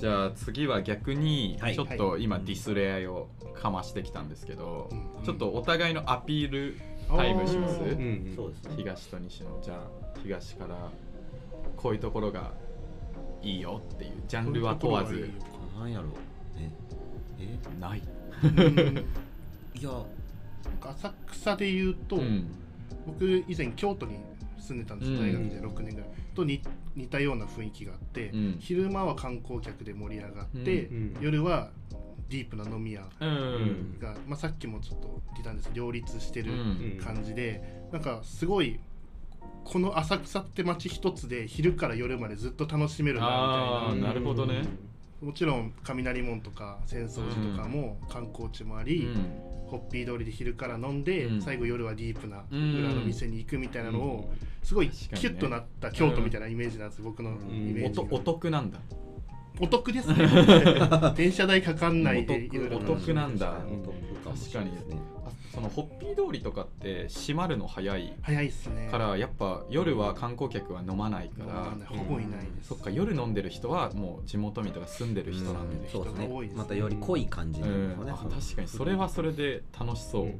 [0.00, 1.74] じゃあ次は逆にはい。
[1.74, 5.24] ちょっと今ディスレアイをかましてきたんですけど、うん。
[5.24, 7.80] ちょっとお互いのアピールタイムします？
[7.80, 8.74] うんそうですね。
[8.78, 9.78] 東と西のじゃあ
[10.22, 10.90] 東から
[11.76, 12.52] こういうところが
[13.42, 15.30] いいよっていうジャンルは問わず。
[15.78, 16.06] なんやろ
[16.56, 16.70] え
[17.38, 17.58] え？
[17.78, 18.02] ない、
[18.42, 19.04] うん。
[19.74, 19.90] いや。
[20.82, 22.46] 浅草で言うと、うん。
[23.06, 24.16] 僕以前京都に
[24.58, 25.18] 住んでたんです、うん。
[25.18, 26.10] 大学で6年ぐらい。
[26.34, 26.62] とに
[26.96, 28.56] 似たような雰囲気があって、うん。
[28.58, 31.16] 昼間は観光客で盛り上がって、うん。
[31.20, 31.70] 夜は
[32.28, 33.98] ディープな飲み屋うん。
[33.98, 37.00] が、まあ、さっきもちょっと言ったんですけど両立してるうん。
[37.02, 38.80] 感じで、なんかすごい
[39.64, 44.08] この浅草って街一つで昼から夜までずっと楽しめるなみたいな。
[44.08, 44.62] なるほどね。
[45.20, 49.40] もちろん雷門とか浅草寺とかも観光地もあり、うん。
[49.66, 51.42] ホッピー通りで昼から飲んで、うん。
[51.42, 52.74] 最後夜はディープなうん。
[52.78, 57.34] 裏の店に行くみたいなのをすごいキュッとなった京都みたいなイメージなんです、僕のイ
[57.72, 58.02] メージが。
[58.02, 58.78] おとお得なんだ。
[59.58, 60.16] お得ですね。
[61.16, 63.58] 電車代かかんないでお得なんだ。
[63.66, 63.94] お得
[64.24, 64.96] かもしれないですね。
[65.26, 68.88] あそのホッピー通りとかって閉まるの早い早いっすね。
[68.90, 76.28] からやっぱ夜は観光客は飲まないから、まあねほぼいないです、そっか夜飲んでる人はもう地元民とか住んでる人なんでね、そうですね。
[76.54, 80.34] またより濃い感じうになのねあ確かにそれはそれで楽しそう、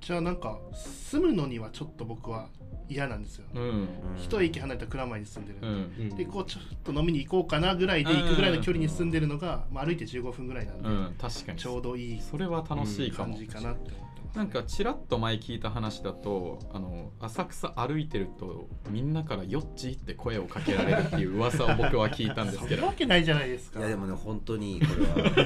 [0.00, 2.48] じゃあなんか住むのにはちょっと僕は
[2.88, 3.88] 嫌なんですよ、うん。
[4.16, 6.16] 一駅離れた蔵前に住んでるんで、うん。
[6.16, 11.14] でこうちょっと飲みに行こうかなぐらいで行くぐらいの距離に住んでるのが、まあ、歩いて15分ぐらいなんで、うん。
[11.20, 11.58] 確かに。
[11.58, 13.92] ちょうどいいそれは楽しい感じかなって
[14.34, 23.80] なんかちらっと前聞いた話だとあの浅草歩いてるとみんなから「よっち」って声をかけられるっていう噂を僕は聞いたんですそんけどなわけないじゃないですか。
[23.80, 24.86] いやでもね本当にこ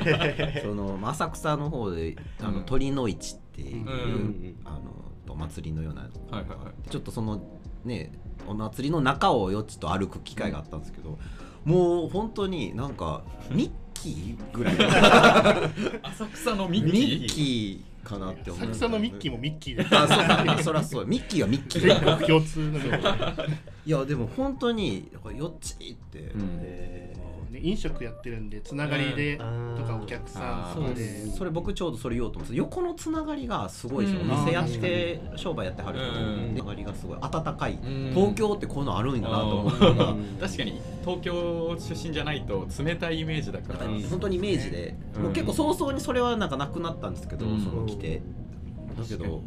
[0.04, 2.64] れはそのまあ浅草の方であのうん。
[2.64, 4.80] 鳥の市っていう、うんあの
[5.26, 6.88] お祭りのようなはいはいはい。
[6.90, 7.42] ちょっとその
[7.84, 8.12] ね
[8.46, 11.18] お祭りの中をよっちと歩く機会があったんですけど、
[11.64, 14.76] もう本当になんかミッキーぐらい
[16.04, 17.24] 浅草のミッミキー？
[17.24, 18.62] ッキかなって思う。
[18.70, 19.84] 浅草のミッキーもミッキーで。
[19.90, 21.06] あそうだそりゃそう。
[21.06, 21.94] ミッキーはミッキー。
[22.26, 23.00] 共通のね
[23.86, 26.60] いやでも本当にこれよっちって、うん
[27.54, 29.76] え飲食やってるんでつながりでうん。
[29.78, 31.26] とかお客さんとかで。
[31.30, 34.32] それ僕ちょうどそれ言おうと思って横のつながりがすごいですよ、うん。
[34.32, 36.54] お店やって商売やってはる人うん。
[36.54, 37.18] のつながりがすごい。
[37.20, 38.12] 温かい、うん。
[38.14, 39.70] 東京ってこういうのあるんだなと思
[40.40, 44.02] 確かに東京出身じゃないと冷たいイメージだから、うん。
[44.02, 45.22] 本当にイメージで、うん。
[45.24, 47.60] もう結構早々にそれはなんかなくなったんですけど、うん。
[47.60, 48.22] その来て。
[48.96, 49.42] だけど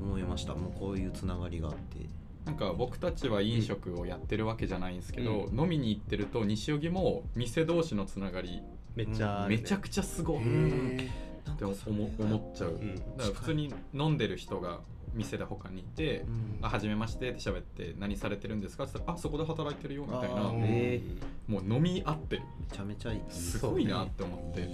[0.00, 0.54] 思いました。
[0.54, 1.98] もうこういうつながりがあって
[2.46, 8.62] なんか僕たちは飲食をやってるわけじゃないんですけど、う飲みに行ってると西荻も店同士のつながり
[8.94, 10.96] めっちゃめちゃくちゃすごい。
[10.96, 12.94] って思っちゃう、うん。
[12.94, 14.80] だから普通に飲んでる人が
[15.14, 20.42] 店で他にいてうん「あはじめまして」って喋って「何されてるんですか?」って言ったら「あそこで働いてるよ」みたいな。
[20.42, 21.00] もえ
[21.48, 22.42] う飲み合ってる。
[22.70, 23.20] めちゃめちゃいい。
[23.30, 24.68] すごいなって思って。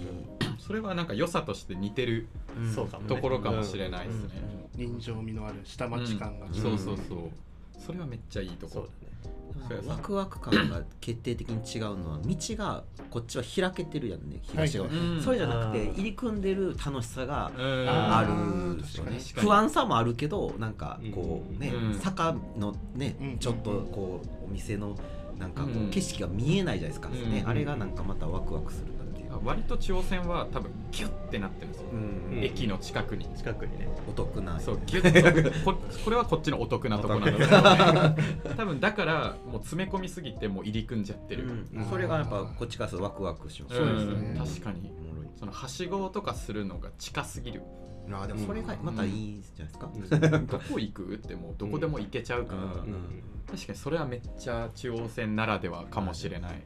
[0.59, 2.27] それはなんか良さとして似てる
[3.07, 4.29] ところかもしれないですね、
[4.75, 6.45] 人情味のある下町感が。
[6.45, 6.53] うん。
[6.53, 7.31] そうそうそう
[7.79, 8.73] それはめっちゃいいとこ。
[8.73, 9.03] そうだね。
[9.87, 14.39] ワクワク感が決定的に違うのは道がこっちは開けてるやんね。
[14.41, 15.21] 東側、はいうん。
[15.21, 17.89] それじゃなくて入り組んでる楽しさがうん。
[17.89, 21.99] ああるんですよね不安さもあるけどなんかこうね、うん。
[21.99, 24.95] 坂のね、うんちょっとこうお店の
[25.37, 27.31] なんかこう景色が見えないじゃないですか、うん。
[27.31, 28.93] ねあれがなんかまたワクワクする
[29.43, 33.27] 割と中央線は多分ギュッてなってるんですよ、うん駅の近くに。
[33.35, 33.87] 近くにね。
[34.09, 34.59] お得な。
[34.59, 35.71] そうギュッと。
[35.71, 38.15] ここれはこっちのお得なとこなんですけどね。
[38.57, 43.75] 多分だからもう詰め込みすぎてもう入り組んじゃってる、うんそれがやっぱこっちからするとワクワクします。
[43.75, 44.33] そうですね。
[44.33, 44.91] ん確かに。
[45.39, 47.63] そのはしごとかするのが近すぎる。
[48.11, 50.47] あーでもそれがまたいいじゃないですか、うん。
[50.47, 53.23] どこ行くってもうどこでも行けちゃうから、うん。
[53.49, 56.63] 確かにそれはめっちゃ中央線ならではかもしれない、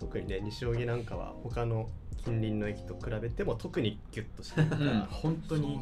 [0.00, 5.78] 特にね西荻なんかは他の近隣の駅と比べても特にギュッとしてるかうんら、本当に。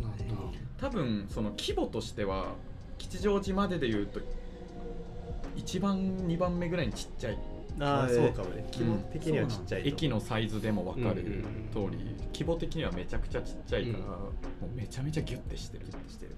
[0.78, 2.52] 多分その規模としては
[2.98, 4.20] 吉祥寺まででいうと
[5.56, 7.38] 1番2番目ぐらいにちっちゃい
[7.80, 8.64] ああそうかもね。
[8.72, 9.88] 規模的にはちっちゃいと。
[9.88, 14.28] 駅のサイズでも分かるうんうん通り規模的にはめちゃくちゃちっちゃいから、うんも
[14.72, 15.86] うめちゃめちゃギュッてしてる。
[16.08, 16.36] してるね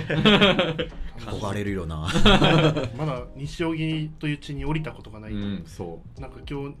[0.00, 2.08] 憧れるよな。
[2.96, 6.76] まだ西荻という地に降りたことがない、うんそなんか今日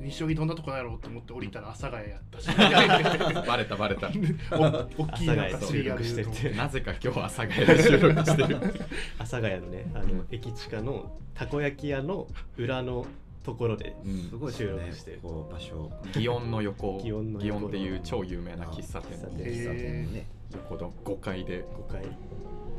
[0.00, 2.48] 西荻どんなとこだろうと思って降りたら阿佐ヶ谷やったし。
[2.50, 4.08] うバレたバレた。
[4.52, 8.56] お大きいなんかしててなぜか今日阿佐ヶ谷で収録してる。
[9.18, 13.06] 阿佐ヶ谷のねあの駅近のたこ焼き屋の裏の
[13.44, 14.28] ところでうん。
[14.28, 15.90] すごい収録してるこう場所。
[16.12, 16.98] 祇園の横。
[16.98, 19.20] 祇園っていう超有名な喫茶店。
[19.22, 22.02] の喫茶店へーね横の5階で5階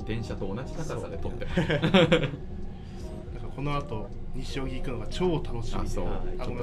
[0.06, 1.46] 電車と同じ高さで撮って。
[1.46, 5.88] ま すなんかこの後西荻行くのが超楽しみで。
[5.88, 6.06] あそう。
[6.40, 6.58] あちょっ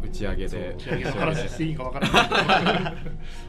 [0.00, 0.74] と打ち上げで。
[0.74, 2.94] 打ち上げの 話していいかわからない。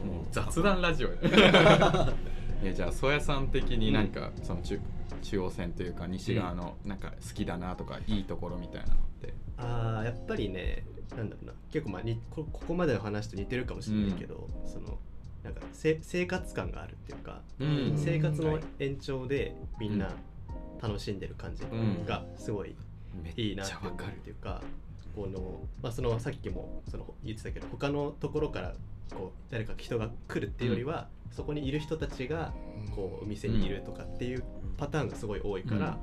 [0.06, 1.16] もう雑談ラジオや。
[2.62, 4.80] いやじゃあ曽谷さん的になんか、その中
[5.22, 9.34] 中央線というか西側のなんか好きだなとか、いいところみたいなのって。
[9.58, 10.84] ああやっぱりね
[11.16, 11.52] なんだろうな。
[11.70, 14.98] 結構まあにこここまでの話と似てるかもしれないけど、その
[15.46, 17.94] なんかせ生活感があるっていうか、うん。
[17.96, 20.10] 生活の延長でみんな
[20.82, 22.74] 楽しんでる感じうんがすごい
[23.22, 24.60] めいいっなって思うっちゃわかるていうか、
[25.14, 28.74] このまあ、そのさっきもその言ってたけど他のところから
[29.14, 32.52] こう誰か人が来るっていうよりは、そこにいる人たちが
[32.96, 34.42] こうお店にいるとかっていう
[34.76, 35.96] パターンがすごい多いから、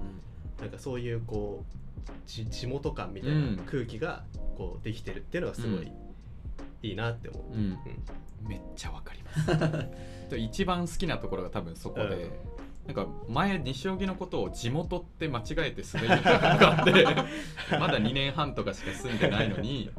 [0.62, 3.58] なんかそういうこう地地元感みたいうん。
[3.58, 4.24] な空気が
[4.58, 5.92] こうできてるっていうのがすごい
[6.82, 7.54] いいなって思う。
[7.54, 7.78] うん
[8.48, 9.90] めっちゃわかります。
[10.30, 12.30] で一番好きなところが多分そこで、
[12.86, 17.06] なんか前西荻のことを地元って間違えて滑りたがあって
[17.80, 19.90] まだ2年半とかしか住んでないのに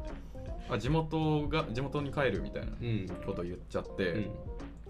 [0.68, 3.06] あ地元が地元に帰るみたいなうん。
[3.24, 4.30] こと言っちゃって、うん。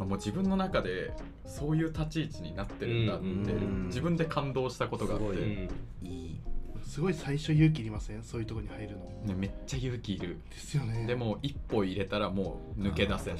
[0.00, 1.12] あもう自分の中で
[1.46, 5.68] そういう立ち位置になってるんだって、うん自分で感動したことがあって、うん。
[6.02, 6.40] いい
[6.84, 8.22] すごい最初勇気いりません？
[8.22, 9.34] そういうところに入るの。
[9.34, 10.38] めっちゃ勇気いる。
[10.50, 11.06] ですよね。
[11.06, 13.32] でも一歩入れたらもう抜け出せ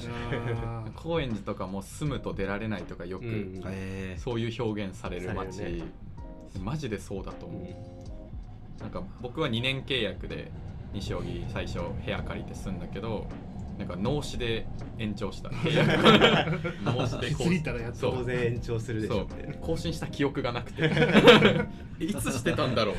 [0.95, 3.61] 高円寺とかも住むと出られないとかよく、うん。
[3.67, 5.59] えそういう表現される街。
[5.59, 5.81] ね。
[6.61, 7.49] マジでそうだとう。
[7.49, 7.59] 思
[8.79, 10.51] う、なんか僕は2年契約で
[10.93, 13.27] 西荻最初部屋借りて住んだけど
[13.77, 14.65] なんか脳死で
[14.97, 15.49] 延長した。
[16.83, 18.17] 脳死で気づいたらやっとそう。
[18.19, 19.23] 当然延長するでしょ。
[19.23, 19.57] って。
[19.61, 20.89] 更新した記憶がなくて。
[21.99, 22.95] いつしてたんだろう。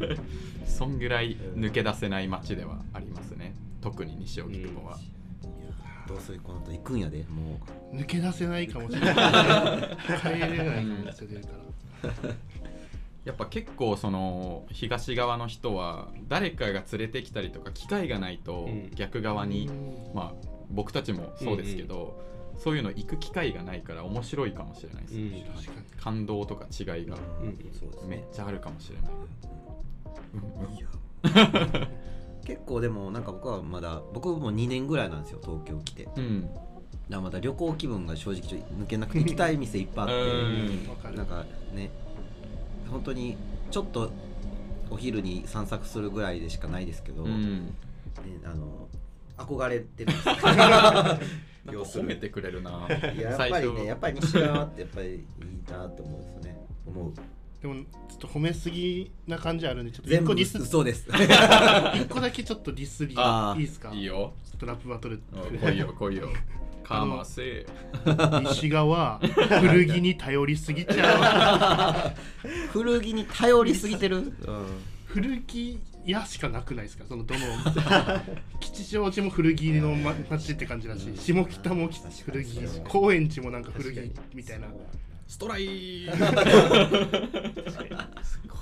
[0.66, 3.54] そんぐらい抜け出せない街ではありますね。
[3.80, 4.98] 特に西荻窪は、
[6.06, 7.58] どうするこの後行くんやでも
[7.92, 9.14] 抜け出せないかもしれない。
[10.20, 11.48] 帰れない可能性出るか
[12.02, 12.12] ら
[13.24, 18.90] やっぱ結構その東側の人は誰かが連れてきたりとか機会がないとうん。
[18.94, 19.70] 逆側に、
[20.14, 22.20] まあ僕たちもそうですけど、
[22.58, 25.30] そういうの行く機会がないから面白いかもしれないです、うん。
[25.54, 27.16] 確かに感動とか違いが
[28.06, 29.12] めっちゃあるかもしれない、
[30.34, 31.80] うん。
[31.80, 31.88] うん。
[32.44, 36.08] 結構でもなんか僕はまだ僕も2年ぐらいなんですよ東京来て。
[36.16, 36.50] うん。
[37.08, 40.14] らまだ旅行気分が正直ちょ抜けなくて行きたい店いっぱいあって。
[41.10, 41.16] うん。
[41.16, 41.90] なんかね
[42.92, 43.36] 本当に
[43.70, 44.10] ちょっと
[44.90, 47.74] お昼に散策するぐらいでしかないですけど、ね、うん。
[48.44, 48.88] あの
[49.38, 50.34] 憧れてるんですよ。
[50.44, 52.86] なんか褒めてくれるな。
[53.16, 55.24] いややっぱりねやっぱり西側ってやっぱりいい
[55.70, 56.56] なと思うんですよね。
[56.86, 57.12] 思う。
[57.62, 60.58] でもちょっと褒めすぎな感じあるんでちょっと全部一個ディス。
[60.58, 61.08] 嘘です。
[61.94, 63.92] 一個だけちょっとディスりいいですか？
[63.94, 64.32] いいよ。
[64.44, 65.22] ちょっとラップバトル。
[65.32, 66.28] うん来いよ来いよ
[67.00, 67.66] かませ。
[68.50, 69.20] 西側
[69.60, 72.48] 古着に頼りすぎちゃう。
[72.72, 74.32] 古着に頼りすぎてる、うん。
[75.06, 77.04] 古着屋しかなくないですか？
[77.06, 77.40] そのどの
[78.60, 84.68] 吉祥寺も古着のま街って感じだし下北も古着高円寺もなんか古着みたいな。
[85.28, 86.08] ストライ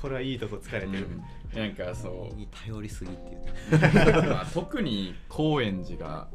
[0.01, 1.09] これはいいとこ疲れてる、
[1.53, 6.29] なんかそに頼りすぎっていうう、 まあ、特に高円寺が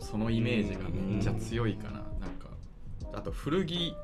[0.00, 2.02] そのイメージがめっちゃ強いかななん
[2.38, 2.48] か。
[3.12, 3.94] あと古着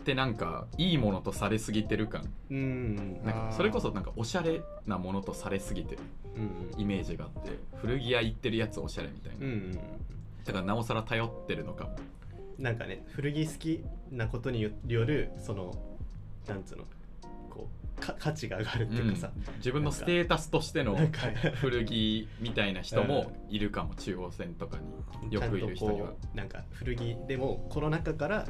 [0.00, 2.28] ってなんかいいものとされすぎてる感。
[2.50, 3.22] うん。
[3.24, 6.02] なんかそれこそなんかおしゃれなものとされすぎてる
[6.36, 6.80] うん。
[6.80, 9.72] イメージがあって古着屋行ってるやつおしゃれみたいな、うん。
[10.44, 11.96] だからなおさら頼ってるのかも。
[12.58, 15.74] なんかね古着好きなことによるその
[16.46, 16.84] なんつうの
[18.18, 19.56] 価値が上がるっていうかさ、うん。
[19.56, 20.96] 自分のステータスとしての
[21.54, 23.94] 古着みたいな人もいるかも。
[23.94, 25.32] 中央線とかに。
[25.32, 26.12] よくいる人には。
[26.34, 28.46] なんか古着でもこの中から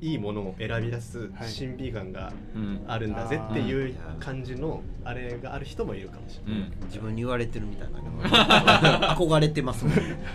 [0.00, 1.48] いいものを選び出すはい。
[1.48, 2.84] 審美眼がうん。
[2.86, 6.62] あるんだぜっていう感じのあれがある人もいるかもしれない。
[6.62, 6.86] うん。
[6.86, 9.94] 自分に言われてるみたいな 憧れてますもん。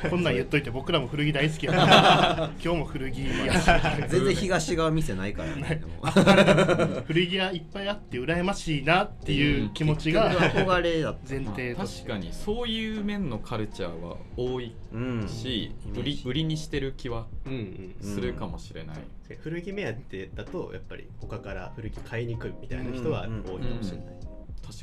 [0.10, 2.52] こんなん言っといて僕らも古着大好きやから。
[2.64, 5.82] 今日も古着屋全然東側店ないからね。
[7.06, 12.10] 古着屋いっぱいあって羨ましいなっていう気持ちが憧れだった前まあ提として。
[12.10, 14.72] 確かにそういう面のカルチャーは多いうん
[15.28, 17.96] し、うん売り売りにしてる気はうんうん。
[18.02, 18.98] するかもしれない、
[19.40, 24.06] 古着目当てだとやっぱり他から古着買いに来るみたいな人は多いかもしれない。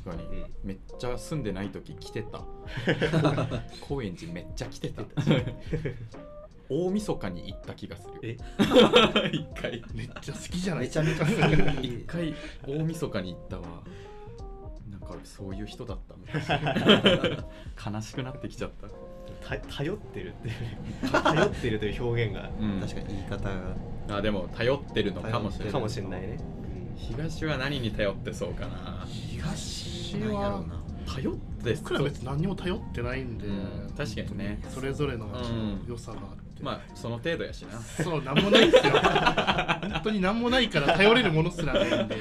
[0.05, 0.47] 確かに、うん。
[0.65, 2.43] めっちゃ住んでない時来てた。
[3.81, 5.03] 高円寺めっちちゃ来てた。
[6.71, 8.19] 大晦日に行った気がする。
[8.23, 8.37] え？
[9.33, 9.83] 一回。
[9.95, 10.85] めっちゃ好きじゃない？
[10.85, 12.35] めちゃめちゃ好き一回
[12.67, 13.83] 大晦日に行ったわ。
[14.91, 16.49] なんかそういう人だった昔
[17.95, 18.95] 悲しくなってきちゃった、た
[19.41, 22.51] 頼ってるっていう頼ってるという表現が。
[22.61, 22.81] うん。
[22.81, 24.17] 確かに言い方が。
[24.19, 25.73] あでも頼ってるのかもしれない。
[25.73, 25.89] かも。
[25.89, 26.39] しれないね。
[26.97, 29.07] 東は何に頼ってそうかな。
[29.09, 34.61] 東はうな頼って僕ら別に何にも頼ってないんで、うん確かにね。
[34.69, 37.79] それぞれのうん良さがあって、まあその程度やしな。
[37.81, 38.93] そうなんもないですよ。
[38.93, 42.17] 本当になんもないから頼れるものすらないんで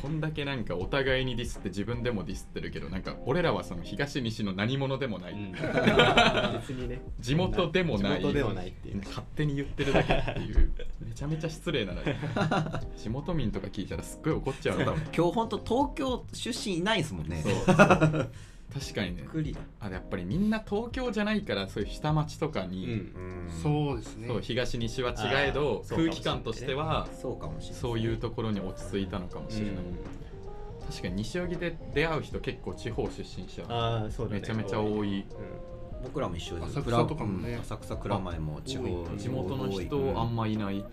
[0.00, 5.52] こんだけなんかお互いにディスって自分でもディスってるけどなんか俺らはその東西の何者でもない、うん。
[6.60, 7.00] 別にね。
[7.20, 8.20] 地元でもない。
[8.20, 8.96] 地元でもないっていう。
[9.04, 10.72] 勝手に言ってるだけっていう。
[11.00, 12.06] めちゃめちゃ失礼なのに。
[12.96, 15.02] 地元民とか聞いたらすっごい怒っちゃうの多分。
[15.16, 17.42] 今日本当東京出身いないですもんね。
[17.42, 18.32] そうそう
[18.72, 19.22] 確かにね。
[19.22, 19.60] くりだ。
[19.80, 24.28] あやっぱりみんな東京じゃないからそういう下町とかに、うんそうですね。
[24.28, 29.74] そう東西は違えど空気感としてはそうかもしれないそういうところに落ち着いたのかもしれない、
[30.88, 34.30] 確かに西荻で出会う人結構地方出身者ああそう。
[34.30, 35.24] めちゃめちゃ多い
[36.02, 40.84] 僕らも一緒です浅草とかもねうん浅草蔵前も地方地元の人あんまいない、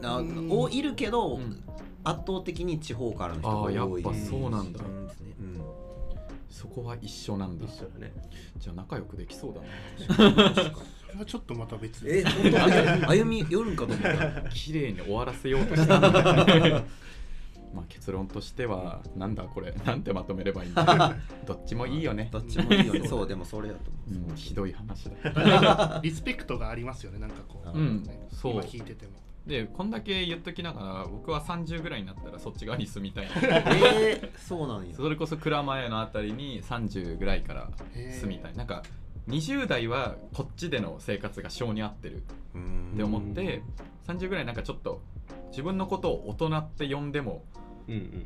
[0.00, 1.62] なうんおいるけど、うん
[2.06, 5.60] 圧倒的に地方からの人が多いやっぱそうなんだうんですねうん
[6.54, 7.64] そこは一緒なんだ。
[7.66, 8.12] 一緒だね。
[8.58, 10.54] じゃあ仲良くできそうだな。
[10.54, 10.62] そ
[11.12, 12.08] れはちょっとまた別。
[12.08, 13.06] えで本当？
[13.08, 16.12] 歩歩み寄るんかと思った綺麗に終わらせようとしたんだ
[17.74, 19.72] まあ結論としてはなんだこれ？
[19.84, 21.16] なんてまとめればいいんだ？
[21.44, 22.28] どっちもいいよね。
[22.30, 23.08] どっちもいいよね。
[23.08, 26.00] そうでもそれだと思う、うんひどい話だ。
[26.04, 27.18] リスペクトがありますよね。
[27.18, 28.02] なんかこう、うん。
[28.04, 28.52] ねそう。
[28.52, 29.12] 今聞いてても
[29.46, 34.96] でこんだけ言っときながら僕は30ぐらいになったらそっち側に住みたいえー、 そうなんや。
[34.96, 38.56] それこそ蔵前のあたりに30ぐらいから住みたい。
[38.56, 38.82] なんか
[39.28, 42.22] 20代はこっちでの生活が性に合ってる
[42.54, 43.62] うんって思って
[44.06, 45.02] 30ぐらいなんかちょっと
[45.50, 47.44] 自分のことを大人って呼んでも。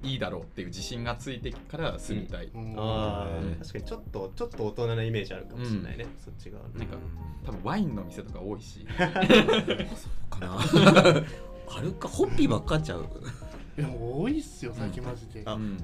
[0.03, 2.75] いいだろうっていう自信がついてから住みたい、うん。
[2.79, 3.55] ああうん。
[3.57, 6.07] 確かにちょっとちょっと大人なイメージあるかもしれないね。
[6.25, 6.75] そっち側の。
[6.75, 6.97] なんか
[7.45, 8.87] 多分ワインの店とか多いし。
[10.31, 10.59] かな。
[11.71, 13.07] あるかホッピーばっかちゃう。
[13.77, 15.55] でも多いっすよ最近マジで、あ。
[15.55, 15.79] うん。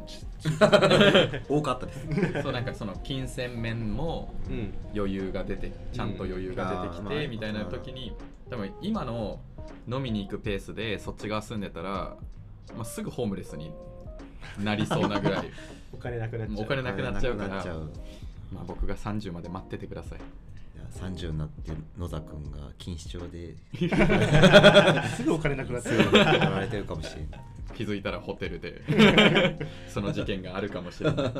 [1.48, 2.42] 多かったです。
[2.42, 4.74] そうなんかその金銭面もうん。
[4.94, 8.16] 余裕が出てちゃんと余裕が出てきてみたいな時に
[8.50, 9.40] 多分今の
[9.88, 12.16] 飲みに行くペースでそっち側住んでたら、
[12.74, 13.72] まあ、すぐホームレスに
[14.62, 15.50] なりそうなぐらい。
[15.92, 16.62] お金なくなっちゃう。
[16.62, 17.64] お金なくなっちゃうから。
[18.52, 20.18] まあ僕が30まで待っててください。
[20.18, 20.20] い
[20.78, 23.56] や30になって野田君が錦糸町で。
[25.16, 26.04] すぐお金なくなっちゃう。
[26.04, 27.40] 取られてるかもしれない
[27.76, 28.82] 気づいたらホテルで。
[29.88, 31.32] その事件があるかもしれない。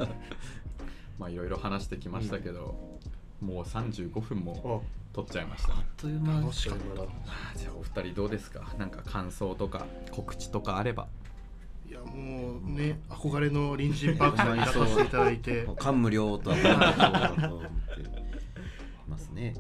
[1.18, 2.98] まあいろいろ話してきましたけど、
[3.44, 4.82] もう35分もお
[5.14, 5.74] 取っちゃいました。
[5.74, 6.40] あっという間。
[6.40, 7.58] 楽しかった。
[7.58, 8.62] じゃあお二人どうですか？
[8.78, 11.06] なんか感想とか告知とかあれば。
[11.88, 15.62] いやもうね憧れの隣人パークさんに出させていただいて。
[15.64, 17.68] も 感無量とは思って
[19.06, 19.54] ますね。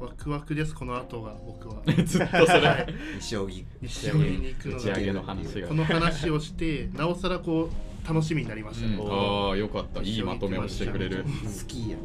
[0.00, 1.82] うワクワクですこの後が僕は。
[2.04, 2.60] ずっとそれ。
[2.68, 2.86] はい。
[3.16, 4.78] 西荻西荻に行くのが。
[4.78, 5.68] 打ち上げの話が。
[5.68, 9.02] この話をしてなおさらこう楽しみになりました。
[9.02, 10.00] ああよかった。
[10.02, 11.24] いいまとめをしてくれる。
[11.24, 11.30] 好
[11.66, 11.90] き。
[11.90, 11.96] や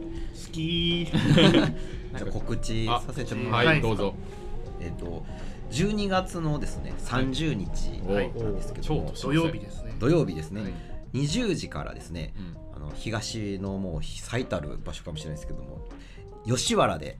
[0.55, 1.05] き。
[1.05, 4.15] じゃあ告知させてもらはいい、はいどうぞ。
[4.79, 5.25] えっ、と
[5.71, 8.33] 12月のですね30日はい。
[8.33, 10.73] なんですけども、土曜日ですね土曜日ですね、はい。
[11.13, 12.57] 20時からですねうん。
[12.75, 15.87] あの東のもう最たる場所かもしれないですけども
[16.45, 17.17] 吉原で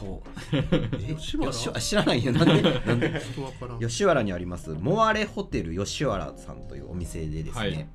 [0.00, 0.20] そう。
[0.52, 1.50] え吉原？
[1.50, 2.32] あ知らないよ。
[2.32, 2.62] なんで？
[2.86, 3.20] なんで？
[3.86, 4.70] 吉原にあります。
[4.70, 7.88] モアレホテル吉原さんというお店でですね、はい。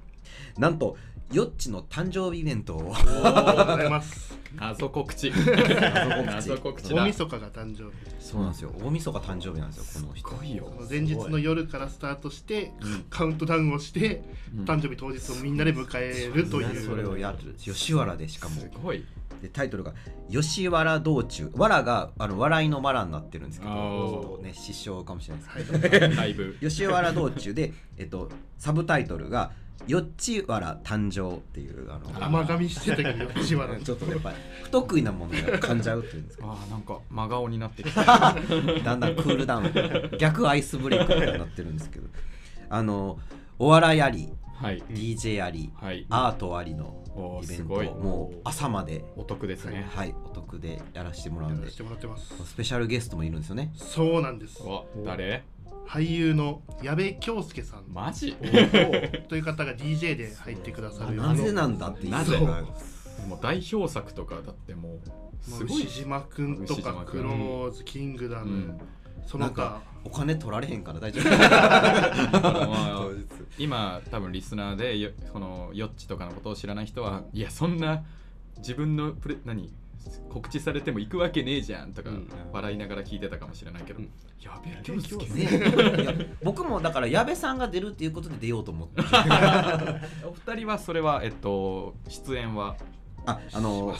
[0.58, 0.98] なんと
[1.34, 2.84] ヨッチの誕生日イベントを。
[2.84, 4.38] ございます。
[4.56, 5.32] 謎告知。
[6.26, 7.04] 謎告知だ。
[7.04, 7.92] 大晦日が誕生日。
[8.20, 8.72] そうなんですよ。
[8.82, 10.72] 大晦日誕生日なんですよこのす人ごいよ。
[10.74, 13.06] その前日の夜からスタートして、うん。
[13.10, 14.24] カウントダウンをして、
[14.56, 14.66] うん。
[14.66, 16.86] 誕生日当日をみんなで迎えるという。
[16.86, 17.56] それをやる。
[17.56, 18.62] 吉原でしかも。
[18.62, 19.04] すごい。
[19.42, 19.94] でタイトルが
[20.32, 29.52] 「吉原道中」わらがあの笑いのわらになってるんですけどね失笑かもしれないですけど、 吉原道中で、えっと、サブタイトルが
[29.88, 33.76] 「よっちわら誕生」っていうあの甘噛みしてたけど吉原。
[33.80, 36.46] ちょっとやっぱり不得意なものが噛んじゃうっていうんですか。
[36.48, 38.04] あーなんか真顔になってきた。
[38.84, 40.18] だんだんクールダウン。
[40.18, 42.08] 逆アイスブレイクみたいになってるんですけど。
[42.70, 43.20] あの
[43.60, 44.82] お笑いありはい。
[44.90, 46.06] DJ ありはい。
[46.10, 47.04] アートありの
[47.44, 49.06] イベントもう朝まで。
[49.16, 49.88] お得ですね。
[49.94, 51.62] はいお得でやらせてもらうんで。
[51.62, 52.34] やらせてもらってます。
[52.46, 53.72] スペシャルゲストもいるんですよね。
[53.76, 54.62] そうなんです。
[54.64, 55.44] お誰？
[55.88, 57.84] 俳優の矢部恭介さん。
[57.88, 58.34] マジ？
[59.30, 61.16] という方が DJ で入ってくださる。
[61.16, 62.24] なぜなんだっていうな。
[62.24, 62.62] ぜのが
[63.28, 65.00] もう代表作とかだってもう
[65.50, 65.84] まあすごい。
[65.84, 68.80] 牛島くんとかクローズキングダム、うん。
[69.26, 71.30] そのなんか他お金取られへんから大丈夫。
[73.58, 78.04] 今多分リスナーでよこのヨッチとかのことを知らない人はいやそんな
[78.58, 79.74] 自分のプレ何？
[80.30, 82.30] 告知されても行くわけねえじゃんとかうん。
[82.52, 84.10] 笑いながら聞いてたかもしれないけど、うん。
[84.42, 86.36] やべえ今日好きね。
[86.44, 89.02] 僕もだから矢部さんが出るっていうことで出ようと思って。
[90.28, 92.76] お二人はそれはえっと出演は
[93.26, 93.96] ああの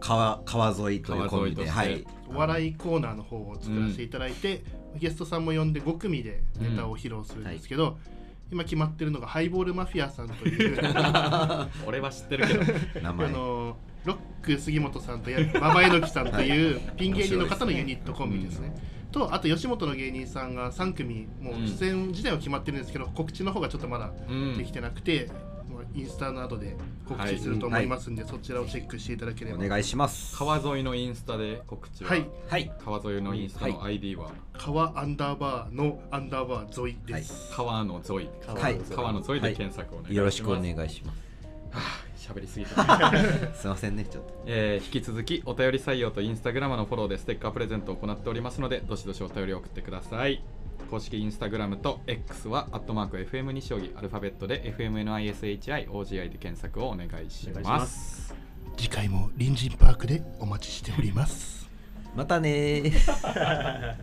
[0.00, 2.06] 川川沿いというコンビではい。
[2.28, 4.64] お笑いコーナーの方を作らせていただいて、
[4.96, 7.98] ゲストさんも呼んで5組でネタを披露するんですけど、
[8.50, 10.78] 今決まってるのがハイボールマフィアさんという。
[11.86, 12.62] 俺は知ってるけど。
[12.62, 13.30] あ名前。
[13.30, 18.74] のロック杉本さんとや馬場えのきさんというピン芸人の方のユニットコンビですね。
[19.10, 24.58] とあと吉本の芸人さんが3組もう出演自体は決まってるんですけど、告知の方がちょっとまだうん。
[24.58, 25.30] できてなくて、
[25.68, 26.76] もうインスタなどで
[27.06, 29.64] 告知すると思いますんで、そちらをチェックしていただければ。
[29.64, 30.36] お願いします。
[30.36, 32.26] 川沿いのインスタで告知は、はい。
[32.48, 32.72] はい。
[32.84, 41.18] 川沿いのインスタの ID は、川アンダーバーのアンダーバー沿いです、川の沿いはい川の沿いで検索をお願いします、よろしくお願いします。
[41.70, 43.10] はあ喋りすぎた
[43.54, 44.42] すいませんねちょっと。
[44.46, 50.42] えー引き続きお便り採用とインスタグラムのフォローでステッカープレゼントを行っておりますのでどしどしお便りを送ってください。
[50.90, 58.34] 公式インスタグラムと X はアットマーク FM 西荻アルファベットで FMNISHIOGI で検索をお願いしまます。
[58.76, 61.68] 次回も隣人パークでお待ちしております。
[62.14, 63.96] またねー